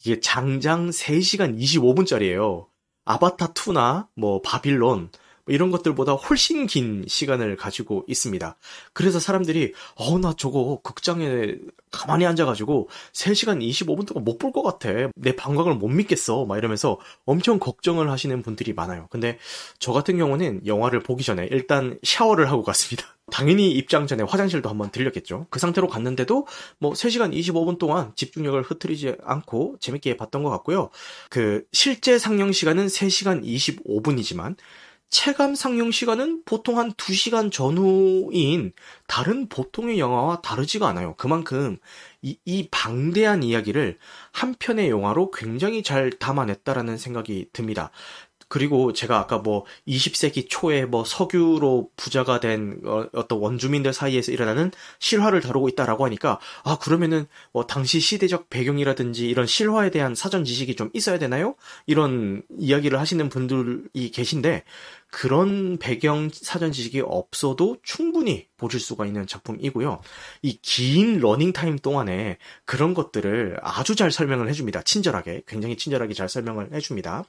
[0.04, 2.68] 이게 장장 3시간 25분짜리예요.
[3.04, 5.10] 아바타 2나 뭐 바빌론 뭐
[5.46, 8.56] 이런 것들보다 훨씬 긴 시간을 가지고 있습니다.
[8.92, 11.56] 그래서 사람들이 어 나 저거 극장에
[11.90, 14.88] 가만히 앉아가지고 3시간 25분 동안 못 볼 것 같아.
[15.16, 16.44] 내 방광을 못 믿겠어.
[16.44, 19.06] 막 이러면서 엄청 걱정을 하시는 분들이 많아요.
[19.10, 19.38] 근데
[19.78, 23.06] 저 같은 경우는 영화를 보기 전에 일단 샤워를 하고 갔습니다.
[23.32, 25.46] 당연히 입장 전에 화장실도 한번 들렸겠죠.
[25.50, 26.46] 그 상태로 갔는데도
[26.78, 30.90] 뭐 3시간 25분 동안 집중력을 흐트리지 않고 재밌게 봤던 것 같고요.
[31.30, 34.56] 그 실제 상영 시간은 3시간 25분이지만
[35.14, 38.72] 체감 상영 시간은 보통 한 2시간 전후인
[39.06, 41.14] 다른 보통의 영화와 다르지가 않아요.
[41.16, 41.78] 그만큼
[42.20, 43.96] 이, 이 방대한 이야기를
[44.32, 47.92] 한 편의 영화로 굉장히 잘 담아냈다라는 생각이 듭니다.
[48.48, 54.70] 그리고 제가 아까 뭐 20세기 초에 뭐 석유로 부자가 된 어, 떤 원주민들 사이에서 일어나는
[54.98, 60.76] 실화를 다루고 있다라고 하니까 아 그러면은 뭐 당시 시대적 배경이라든지 이런 실화에 대한 사전 지식이
[60.76, 61.56] 좀 있어야 되나요?
[61.86, 64.64] 이런 이야기를 하시는 분들이 계신데
[65.14, 70.00] 그런 배경 사전 지식이 없어도 충분히 보실 수가 있는 작품이고요.
[70.42, 74.82] 이 긴 러닝 타임 동안에 그런 것들을 아주 잘 설명을 해줍니다.
[74.82, 77.24] 친절하게, 굉장히 친절하게 잘 설명을 해줍니다.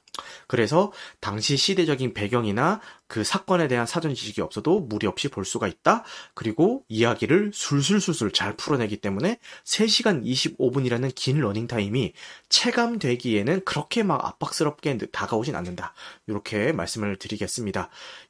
[0.48, 6.02] 그래서 당시 시대적인 배경이나 그 사건에 대한 사전 지식이 없어도 무리 없이 볼 수가 있다.
[6.34, 12.14] 그리고 이야기를 술술술술 잘 풀어내기 때문에 3시간 25분이라는 긴 러닝 타임이
[12.48, 15.94] 체감되기에는 그렇게 막 압박스럽게 다가오진 않는다.
[16.26, 17.75] 이렇게 말씀을 드리겠습니다.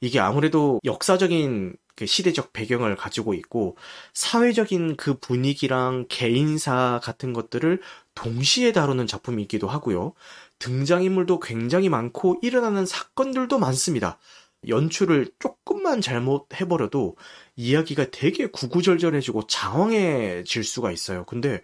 [0.00, 3.76] 이게 아무래도 역사적인 그 시대적 배경을 가지고 있고
[4.12, 7.80] 사회적인 그 분위기랑 개인사 같은 것들을
[8.14, 10.12] 동시에 다루는 작품이기도 하고요.
[10.58, 14.18] 등장인물도 굉장히 많고 일어나는 사건들도 많습니다.
[14.68, 17.16] 연출을 조금만 잘못해버려도
[17.56, 21.24] 이야기가 되게 구구절절해지고 장황해질 수가 있어요.
[21.24, 21.62] 근데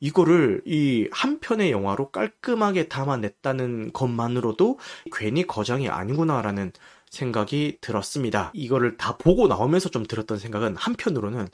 [0.00, 4.78] 이거를 이 한 편의 영화로 깔끔하게 담아냈다는 것만으로도
[5.12, 6.72] 괜히 거장이 아니구나라는
[7.10, 8.52] 생각이 들었습니다.
[8.54, 11.48] 이거를 다 보고 나오면서 좀 들었던 생각은 한편으로는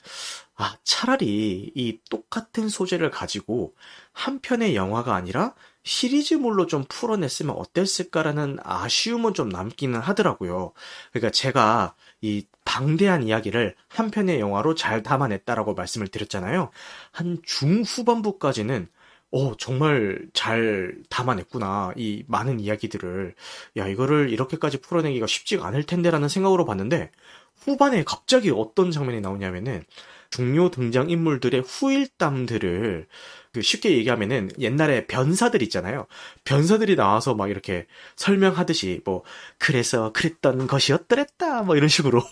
[0.55, 3.75] 아, 차라리 이 똑같은 소재를 가지고
[4.13, 10.73] 한 편의 영화가 아니라 시리즈물로 좀 풀어냈으면 어땠을까라는 아쉬움은 좀 남기는 하더라고요.
[11.13, 16.71] 그러니까 제가 이 방대한 이야기를 한 편의 영화로 잘 담아냈다라고 말씀을 드렸잖아요.
[17.13, 18.89] 한 중후반부까지는
[19.33, 21.93] 어, 정말 잘 담아냈구나.
[21.97, 23.35] 이 많은 이야기들을.
[23.77, 27.11] 야, 이거를 이렇게까지 풀어내기가 쉽지가 않을 텐데라는 생각으로 봤는데,
[27.57, 29.85] 후반에 갑자기 어떤 장면이 나오냐면은,
[30.31, 33.07] 중요 등장 인물들의 후일담들을
[33.53, 36.07] 그 쉽게 얘기하면은 옛날에 변사들 있잖아요.
[36.45, 37.87] 변사들이 나와서 막 이렇게
[38.17, 39.23] 설명하듯이 뭐
[39.59, 42.23] 그래서 그랬던 것이었더랬다 뭐 이런 식으로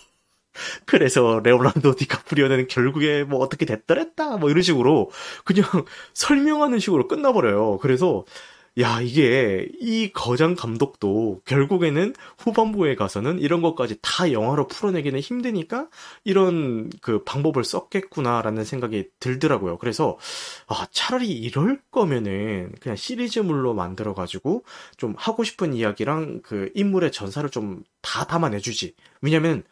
[0.85, 5.11] 그래서 레오나르도 디카프리오는 결국에 뭐 어떻게 됐더랬다 뭐 이런 식으로
[5.43, 5.65] 그냥
[6.13, 7.79] 설명하는 식으로 끝나버려요.
[7.79, 8.25] 그래서
[8.77, 15.87] 야, 이게, 이 거장 감독도 결국에는 후반부에 가서는 이런 것까지 다 영화로 풀어내기는 힘드니까
[16.25, 19.77] 이런 그 방법을 썼겠구나라는 생각이 들더라고요.
[19.77, 20.17] 그래서,
[20.67, 24.65] 아, 차라리 이럴 거면은 그냥 시리즈물로 만들어 가지고
[24.97, 28.93] 좀 하고 싶은 이야기랑 그 인물의 전사를 좀 다 담아내주지.
[29.21, 29.63] 왜냐면,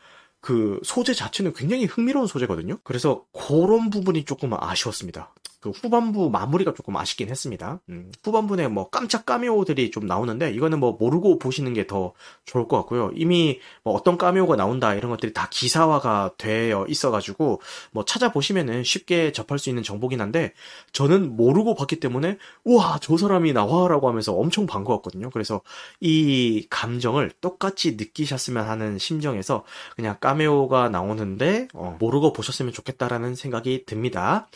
[0.43, 2.77] 그 소재 자체는 굉장히 흥미로운 소재거든요.
[2.83, 5.33] 그래서 그런 부분이 조금 아쉬웠습니다.
[5.63, 7.79] 그 후반부 마무리가 조금 아쉽긴 했습니다.
[7.87, 12.13] 음, 후반부에 뭐 깜짝 까메오들이 좀 나오는데 이거는 뭐 모르고 보시는 게 더
[12.45, 13.11] 좋을 것 같고요.
[13.15, 19.59] 이미 뭐 어떤 까메오가 나온다 이런 것들이 다 기사화가 되어 있어가지고 뭐 찾아보시면은 쉽게 접할
[19.59, 20.53] 수 있는 정보긴 한데
[20.91, 25.29] 저는 모르고 봤기 때문에 우와 저 사람이 나와라고 하면서 엄청 반가웠거든요.
[25.29, 25.61] 그래서
[25.99, 29.63] 이 감정을 똑같이 느끼셨으면 하는 심정에서
[29.95, 34.47] 그냥 까메오가 나오는데 어, 모르고 보셨으면 좋겠다라는 생각이 듭니다.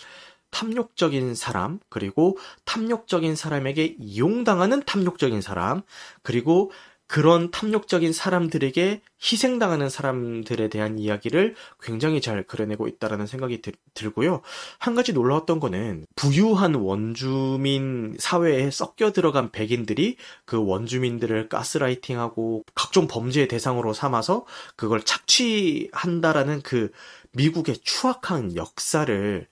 [0.52, 5.82] 탐욕적인 사람, 그리고 탐욕적인 사람에게 이용당하는 탐욕적인 사람,
[6.22, 6.72] 그리고
[7.08, 14.42] 그런 탐욕적인 사람들에게 희생당하는 사람들에 대한 이야기를 굉장히 잘 그려내고 있다라는 생각이 들, 들고요.
[14.78, 23.48] 한 가지 놀라웠던 거는 부유한 원주민 사회에 섞여 들어간 백인들이 그 원주민들을 가스라이팅하고 각종 범죄의
[23.48, 26.92] 대상으로 삼아서 그걸 착취한다라는 그
[27.32, 29.48] 미국의 추악한 역사를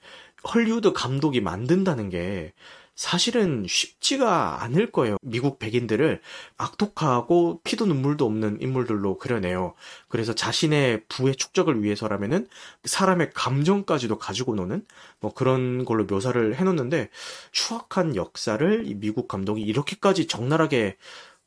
[0.54, 2.54] 헐리우드 감독이 만든다는 게
[2.96, 5.18] 사실은 쉽지가 않을 거예요.
[5.22, 6.22] 미국 백인들을
[6.58, 9.74] 악독하고 피도 눈물도 없는 인물들로 그려내요.
[10.08, 12.48] 그래서 자신의 부의 축적을 위해서라면은
[12.86, 14.86] 사람의 감정까지도 가지고 노는
[15.20, 17.10] 뭐 그런 걸로 묘사를 해놓는데
[17.52, 20.96] 추악한 역사를 이 미국 감독이 이렇게까지 적나라하게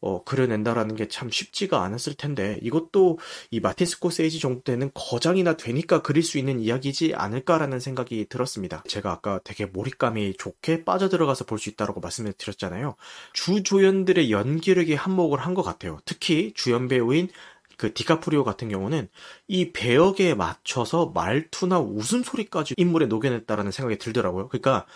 [0.01, 3.19] 어, 그려낸다라는 게 참 쉽지가 않았을 텐데 이것도
[3.51, 8.83] 이 마틴 스코세이지 정도 되는 거장이나 되니까 그릴 수 있는 이야기지 않을까라는 생각이 들었습니다.
[8.87, 12.95] 제가 아까 되게 몰입감이 좋게 빠져들어가서 볼 수 있다고 말씀을 드렸잖아요.
[13.33, 15.99] 주 조연들의 연기력이 한몫을 한 것 같아요.
[16.05, 17.29] 특히 주연 배우인
[17.77, 19.09] 그 디카프리오 같은 경우는
[19.47, 24.49] 이 배역에 맞춰서 말투나 웃음소리까지 인물에 녹여냈다라는 생각이 들더라고요.
[24.49, 24.87] 그러니까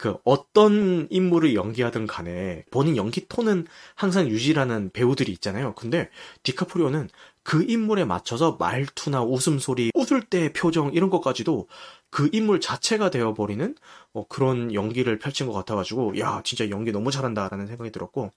[0.00, 5.74] 그 어떤 인물을 연기하든 간에 본인 연기 톤은 항상 유지라는 배우들이 있잖아요.
[5.74, 6.08] 근데
[6.42, 7.10] 디카프리오는
[7.42, 11.68] 그 인물에 맞춰서 말투나 웃음소리, 웃을 때 표정 이런 것까지도
[12.08, 13.74] 그 인물 자체가 되어버리는
[14.14, 18.30] 어, 그런 연기를 펼친 것 같아가지고 야 진짜 연기 너무 잘한다라는 생각이 들었고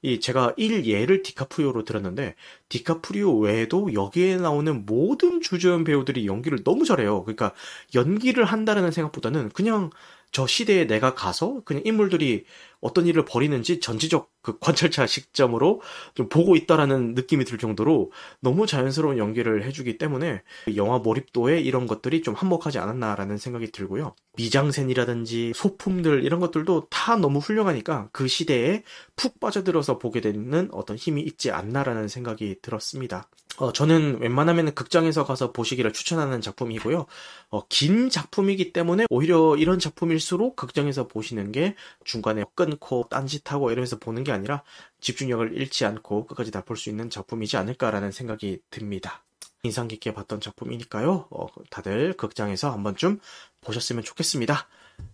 [0.00, 2.34] 이 제가 일례를 디카프리오로 들었는데
[2.70, 7.24] 디카프리오 외에도 여기에 나오는 모든 주조연 배우들이 연기를 너무 잘해요.
[7.24, 7.52] 그러니까
[7.94, 9.90] 연기를 한다라는 생각보다는 그냥
[10.32, 12.44] 저 시대에 내가 가서 그냥 인물들이
[12.80, 15.82] 어떤 일을 벌이는지 전지적 그 관찰자 시점으로
[16.14, 20.42] 좀 보고 있다라는 느낌이 들 정도로 너무 자연스러운 연기를 해주기 때문에
[20.76, 24.14] 영화 몰입도에 이런 것들이 좀 한몫하지 않았나라는 생각이 들고요.
[24.36, 28.82] 미장센이라든지 소품들 이런 것들도 다 너무 훌륭하니까 그 시대에
[29.16, 33.28] 푹 빠져들어서 보게 되는 어떤 힘이 있지 않나라는 생각이 들었습니다.
[33.58, 37.06] 어, 저는 웬만하면 극장에서 가서 보시기를 추천하는 작품이고요.
[37.50, 41.74] 어, 긴 작품이기 때문에 오히려 이런 작품일수록 극장에서 보시는 게
[42.04, 44.62] 중간에 끊고 딴짓하고 이러면서 보는 게 아니라
[45.00, 49.24] 집중력을 잃지 않고 끝까지 다 볼 수 있는 작품이지 않을까라는 생각이 듭니다.
[49.62, 51.28] 인상 깊게 봤던 작품이니까요.
[51.30, 53.20] 어, 다들 극장에서 한 번쯤
[53.60, 54.68] 보셨으면 좋겠습니다.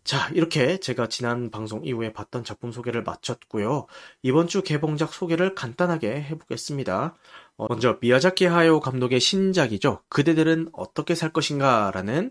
[0.04, 3.86] 자, 이렇게 제가 지난 방송 이후에 봤던 작품 소개를 마쳤고요.
[4.22, 7.16] 이번 주 개봉작 소개를 간단하게 해보겠습니다.
[7.56, 10.02] 어, 먼저 미야자키 하요 감독의 신작이죠.
[10.08, 12.30] 그대들은 어떻게 살 것인가라는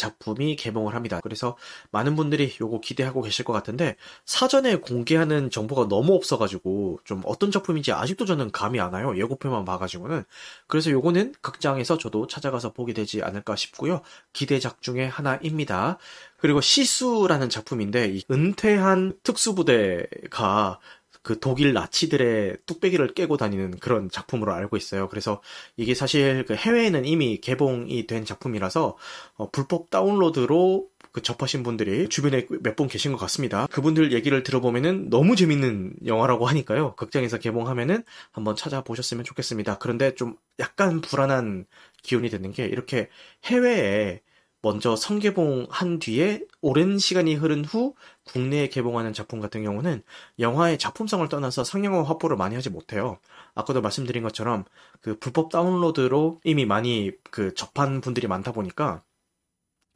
[0.00, 1.20] 작품이 개봉을 합니다.
[1.22, 1.56] 그래서
[1.90, 7.92] 많은 분들이 요거 기대하고 계실 것 같은데 사전에 공개하는 정보가 너무 없어가지고 좀 어떤 작품인지
[7.92, 9.16] 아직도 저는 감이 안 와요.
[9.16, 10.24] 예고편만 봐가지고는.
[10.66, 14.00] 그래서 요거는 극장에서 저도 찾아가서 보게 되지 않을까 싶고요.
[14.32, 15.98] 기대작 중에 하나입니다.
[16.38, 20.78] 그리고 시수라는 작품인데 이 은퇴한 특수부대가
[21.22, 25.08] 그 독일 나치들의 뚝배기를 깨고 다니는 그런 작품으로 알고 있어요.
[25.08, 25.42] 그래서
[25.76, 28.96] 이게 사실 그 해외에는 이미 개봉이 된 작품이라서
[29.34, 33.66] 어, 불법 다운로드로 그 접하신 분들이 주변에 몇 분 계신 것 같습니다.
[33.66, 36.94] 그분들 얘기를 들어보면은 너무 재밌는 영화라고 하니까요.
[36.96, 39.78] 극장에서 개봉하면은 한번 찾아보셨으면 좋겠습니다.
[39.78, 41.66] 그런데 좀 약간 불안한
[42.02, 43.08] 기운이 드는 게 이렇게
[43.44, 44.20] 해외에
[44.62, 47.94] 먼저 성개봉한 뒤에 오랜 시간이 흐른 후
[48.24, 50.02] 국내에 개봉하는 작품 같은 경우는
[50.38, 53.18] 영화의 작품성을 떠나서 상영화 확보를 많이 하지 못해요.
[53.54, 54.64] 아까도 말씀드린 것처럼
[55.00, 59.02] 그 불법 다운로드로 이미 많이 그 접한 분들이 많다 보니까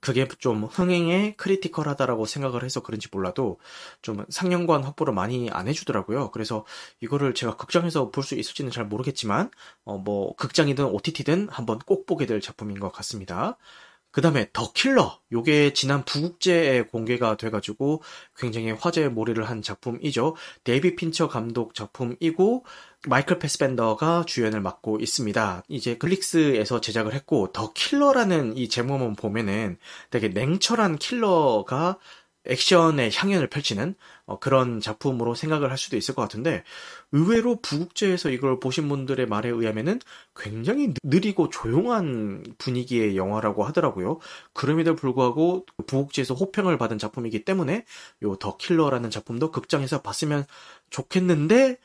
[0.00, 3.58] 그게 좀 흥행에 크리티컬하다라고 생각을 해서 그런지 몰라도
[4.02, 6.30] 좀 상영관 확보를 많이 안 해주더라고요.
[6.30, 6.66] 그래서
[7.00, 9.50] 이거를 제가 극장에서 볼 수 있을지는 잘 모르겠지만
[9.84, 13.56] 어 뭐 극장이든 OTT든 한번 꼭 보게 될 작품인 것 같습니다.
[14.14, 15.18] 그 다음에 더 킬러.
[15.32, 18.00] 요게 지난 부국제에 공개가 돼가지고
[18.36, 20.36] 굉장히 화제몰이를 한 작품이죠.
[20.62, 22.64] 데이빗 핀처 감독 작품이고
[23.08, 25.64] 마이클 패스벤더가 주연을 맡고 있습니다.
[25.66, 29.78] 이제 넷플릭스에서 제작을 했고 더 킬러라는 이 제목만 보면은
[30.10, 31.98] 되게 냉철한 킬러가
[32.46, 33.94] 액션의 향연을 펼치는
[34.26, 36.62] 어, 그런 작품으로 생각을 할 수도 있을 것 같은데
[37.12, 40.00] 의외로 부국제에서 이걸 보신 분들의 말에 의하면은
[40.36, 44.20] 굉장히 느리고 조용한 분위기의 영화라고 하더라고요.
[44.52, 47.84] 그럼에도 불구하고 부국제에서 호평을 받은 작품이기 때문에
[48.22, 50.44] 요 더 킬러라는 작품도 극장에서 봤으면
[50.90, 51.78] 좋겠는데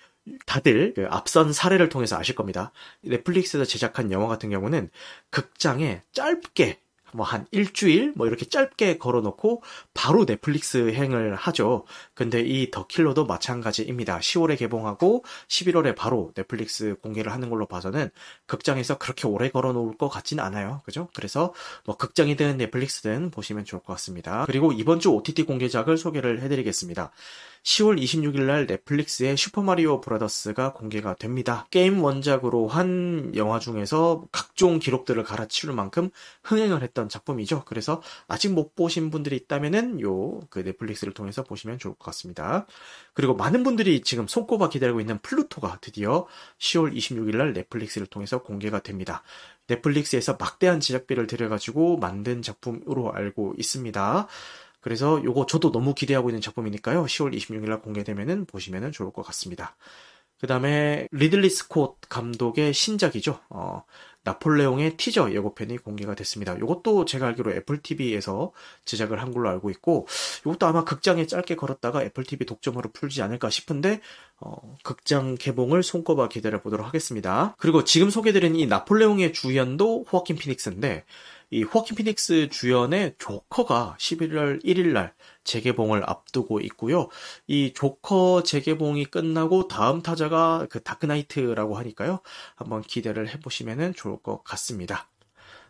[0.45, 2.71] 다들 그 앞선 사례를 통해서 아실 겁니다.
[3.01, 4.89] 넷플릭스에서 제작한 영화 같은 경우는
[5.29, 6.79] 극장에 짧게
[7.13, 9.61] 뭐 한 일주일 뭐 이렇게 짧게 걸어놓고
[9.93, 11.85] 바로 넷플릭스 행을 하죠.
[12.15, 14.19] 근데 이 더킬러도 마찬가지입니다.
[14.19, 18.09] 10월에 개봉하고 11월에 바로 넷플릭스 공개를 하는 걸로 봐서는
[18.47, 20.81] 극장에서 그렇게 오래 걸어놓을 것 같지는 않아요.
[20.85, 21.07] 그죠?
[21.13, 21.53] 그래서
[21.85, 24.45] 뭐 극장이든 넷플릭스든 보시면 좋을 것 같습니다.
[24.47, 27.11] 그리고 이번 주 OTT 공개작을 소개를 해드리겠습니다.
[27.63, 31.67] 10월 26일 날 넷플릭스의 슈퍼마리오 브라더스가 공개가 됩니다.
[31.71, 36.09] 게임 원작으로 한 영화 중에서 각종 기록들을 갈아치울 만큼
[36.43, 37.63] 흥행을 했던 작품이죠.
[37.65, 42.65] 그래서 아직 못 보신 분들이 있다면은 요 그 넷플릭스를 통해서 보시면 좋을 것 같습니다.
[43.13, 46.27] 그리고 많은 분들이 지금 손꼽아 기다리고 있는 플루토가 드디어
[46.59, 49.23] 10월 26일 날 넷플릭스를 통해서 공개가 됩니다.
[49.67, 54.27] 넷플릭스에서 막대한 제작비를 들여가지고 만든 작품으로 알고 있습니다.
[54.89, 57.03] 그래서 요거 저도 너무 기대하고 있는 작품이니까요.
[57.03, 59.75] 10월 26일 날 공개되면 보시면 좋을 것 같습니다.
[60.39, 63.39] 그 다음에 리들리 스콧 감독의 신작이죠.
[63.49, 63.83] 어,
[64.23, 66.55] 나폴레옹의 티저 예고편이 공개가 됐습니다.
[66.55, 68.51] 이것도 제가 알기로 애플 TV에서
[68.85, 70.07] 제작을 한 걸로 알고 있고,
[70.41, 74.01] 이것도 아마 극장에 짧게 걸었다가 애플 TV 독점으로 풀지 않을까 싶은데,
[74.39, 77.55] 어, 극장 개봉을 손꼽아 기다려 보도록 하겠습니다.
[77.59, 81.05] 그리고 지금 소개드린 이 나폴레옹의 주연도 호아킨 피닉스인데,
[81.51, 87.09] 이 호아킨 피닉스 주연의 조커가 11월 1일 날 재개봉을 앞두고 있고요.
[87.47, 92.19] 이 조커 재개봉이 끝나고 다음 타자가 그 다크나이트라고 하니까요.
[92.55, 95.09] 한번 기대를 해보시면 좋을 것 같습니다.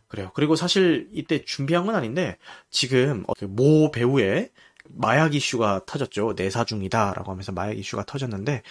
[0.07, 0.31] 그래요.
[0.33, 2.37] 그리고 사실 이때 준비한 건 아닌데
[2.69, 4.49] 지금 그모 배우의
[4.89, 6.33] 마약 이슈가 터졌죠.
[6.35, 8.63] 내사 중이다라고 하면서 마약 이슈가 터졌는데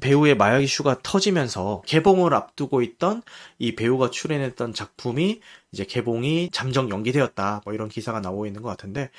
[0.00, 3.22] 배우의 마약 이슈가 터지면서 개봉을 앞두고 있던
[3.58, 5.40] 이 배우가 출연했던 작품이
[5.72, 7.62] 이제 개봉이 잠정 연기되었다.
[7.64, 9.10] 뭐 이런 기사가 나오고 있는 것 같은데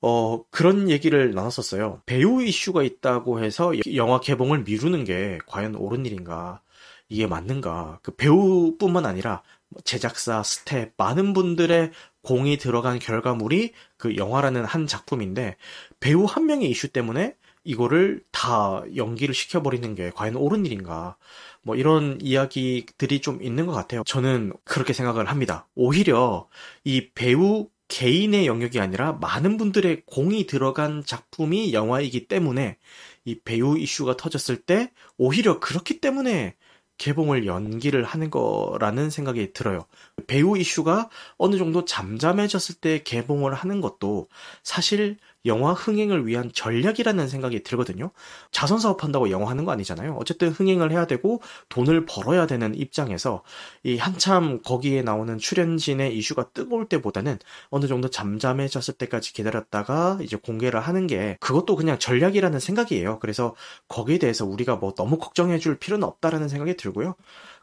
[0.00, 2.02] 어, 그런 얘기를 나눴었어요.
[2.06, 6.62] 배우 이슈가 있다고 해서 영화 개봉을 미루는 게 과연 옳은 일인가?
[7.08, 7.98] 이게 맞는가?
[8.02, 9.42] 그 배우뿐만 아니라
[9.84, 11.90] 제작사, 스태프, 많은 분들의
[12.22, 15.56] 공이 들어간 결과물이 그 영화라는 한 작품인데
[16.00, 17.34] 배우 한 명의 이슈 때문에
[17.68, 21.18] 이거를 다 연기를 시켜버리는 게 과연 옳은 일인가.
[21.60, 24.02] 뭐 이런 이야기들이 좀 있는 것 같아요.
[24.06, 25.68] 저는 그렇게 생각을 합니다.
[25.74, 26.48] 오히려
[26.84, 32.78] 이 배우 개인의 영역이 아니라 많은 분들의 공이 들어간 작품이 영화이기 때문에
[33.26, 36.54] 이 배우 이슈가 터졌을 때 오히려 그렇기 때문에
[36.96, 39.86] 개봉을 연기를 하는 거라는 생각이 들어요.
[40.26, 44.28] 배우 이슈가 어느 정도 잠잠해졌을 때 개봉을 하는 것도
[44.62, 48.10] 사실 영화 흥행을 위한 전략이라는 생각이 들거든요.
[48.50, 50.16] 자선 사업한다고 영화 하는 거 아니잖아요.
[50.18, 53.42] 어쨌든 흥행을 해야 되고 돈을 벌어야 되는 입장에서
[53.84, 57.38] 이 한참 거기에 나오는 출연진의 이슈가 뜨거울 때보다는
[57.70, 63.18] 어느 정도 잠잠해졌을 때까지 기다렸다가 이제 공개를 하는 게 그것도 그냥 전략이라는 생각이에요.
[63.20, 63.54] 그래서
[63.88, 67.14] 거기에 대해서 우리가 뭐 너무 걱정해 줄 필요는 없다라는 생각이 들고요.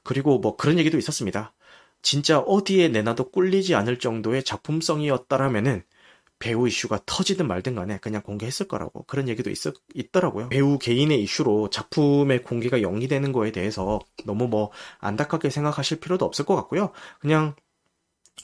[0.03, 1.53] 그리고 뭐 그런 얘기도 있었습니다.
[2.01, 5.83] 진짜 어디에 내놔도 꿀리지 않을 정도의 작품성이었다라면은
[6.45, 9.57] 배우 이슈가 터지든 말든 간에 그냥 공개했을 거라고 그런 얘기도 있,
[9.95, 10.49] 있더라고요.
[10.49, 14.69] 배우 개인의 이슈로 작품의 공개가 연기되는 거에 대해서 너무 뭐
[14.99, 16.91] 안타깝게 생각하실 필요도 없을 것 같고요.
[17.19, 17.55] 그냥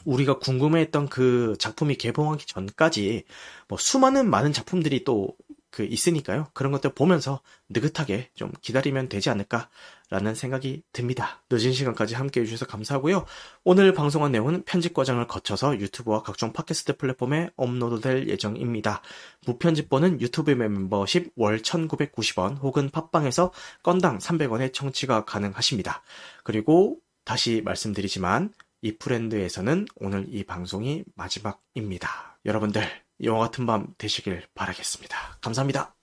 [0.05, 3.23] 우리가 궁금해했던 그 작품이 개봉하기 전까지
[3.67, 5.35] 뭐 수많은 많은 작품들이 또
[5.71, 6.47] 그 있으니까요.
[6.53, 11.41] 그런 것들 보면서 느긋하게 좀 기다리면 되지 않을까라는 생각이 듭니다.
[11.49, 13.25] 늦은 시간까지 함께 해주셔서 감사하고요.
[13.63, 19.01] 오늘 방송한 내용은 편집 과정을 거쳐서 유튜브와 각종 팟캐스트 플랫폼에 업로드될 예정입니다.
[19.47, 26.03] 무편집본은 유튜브 멤버십 월 1990원 혹은 팟빵에서 건당 300원의 청취가 가능하십니다.
[26.43, 32.39] 그리고 다시 말씀드리지만 이 프렌드에서는 오늘 이 방송이 마지막입니다.
[32.45, 32.83] 여러분들
[33.23, 35.37] 영화 같은 밤 되시길 바라겠습니다.
[35.41, 36.00] 감사합니다.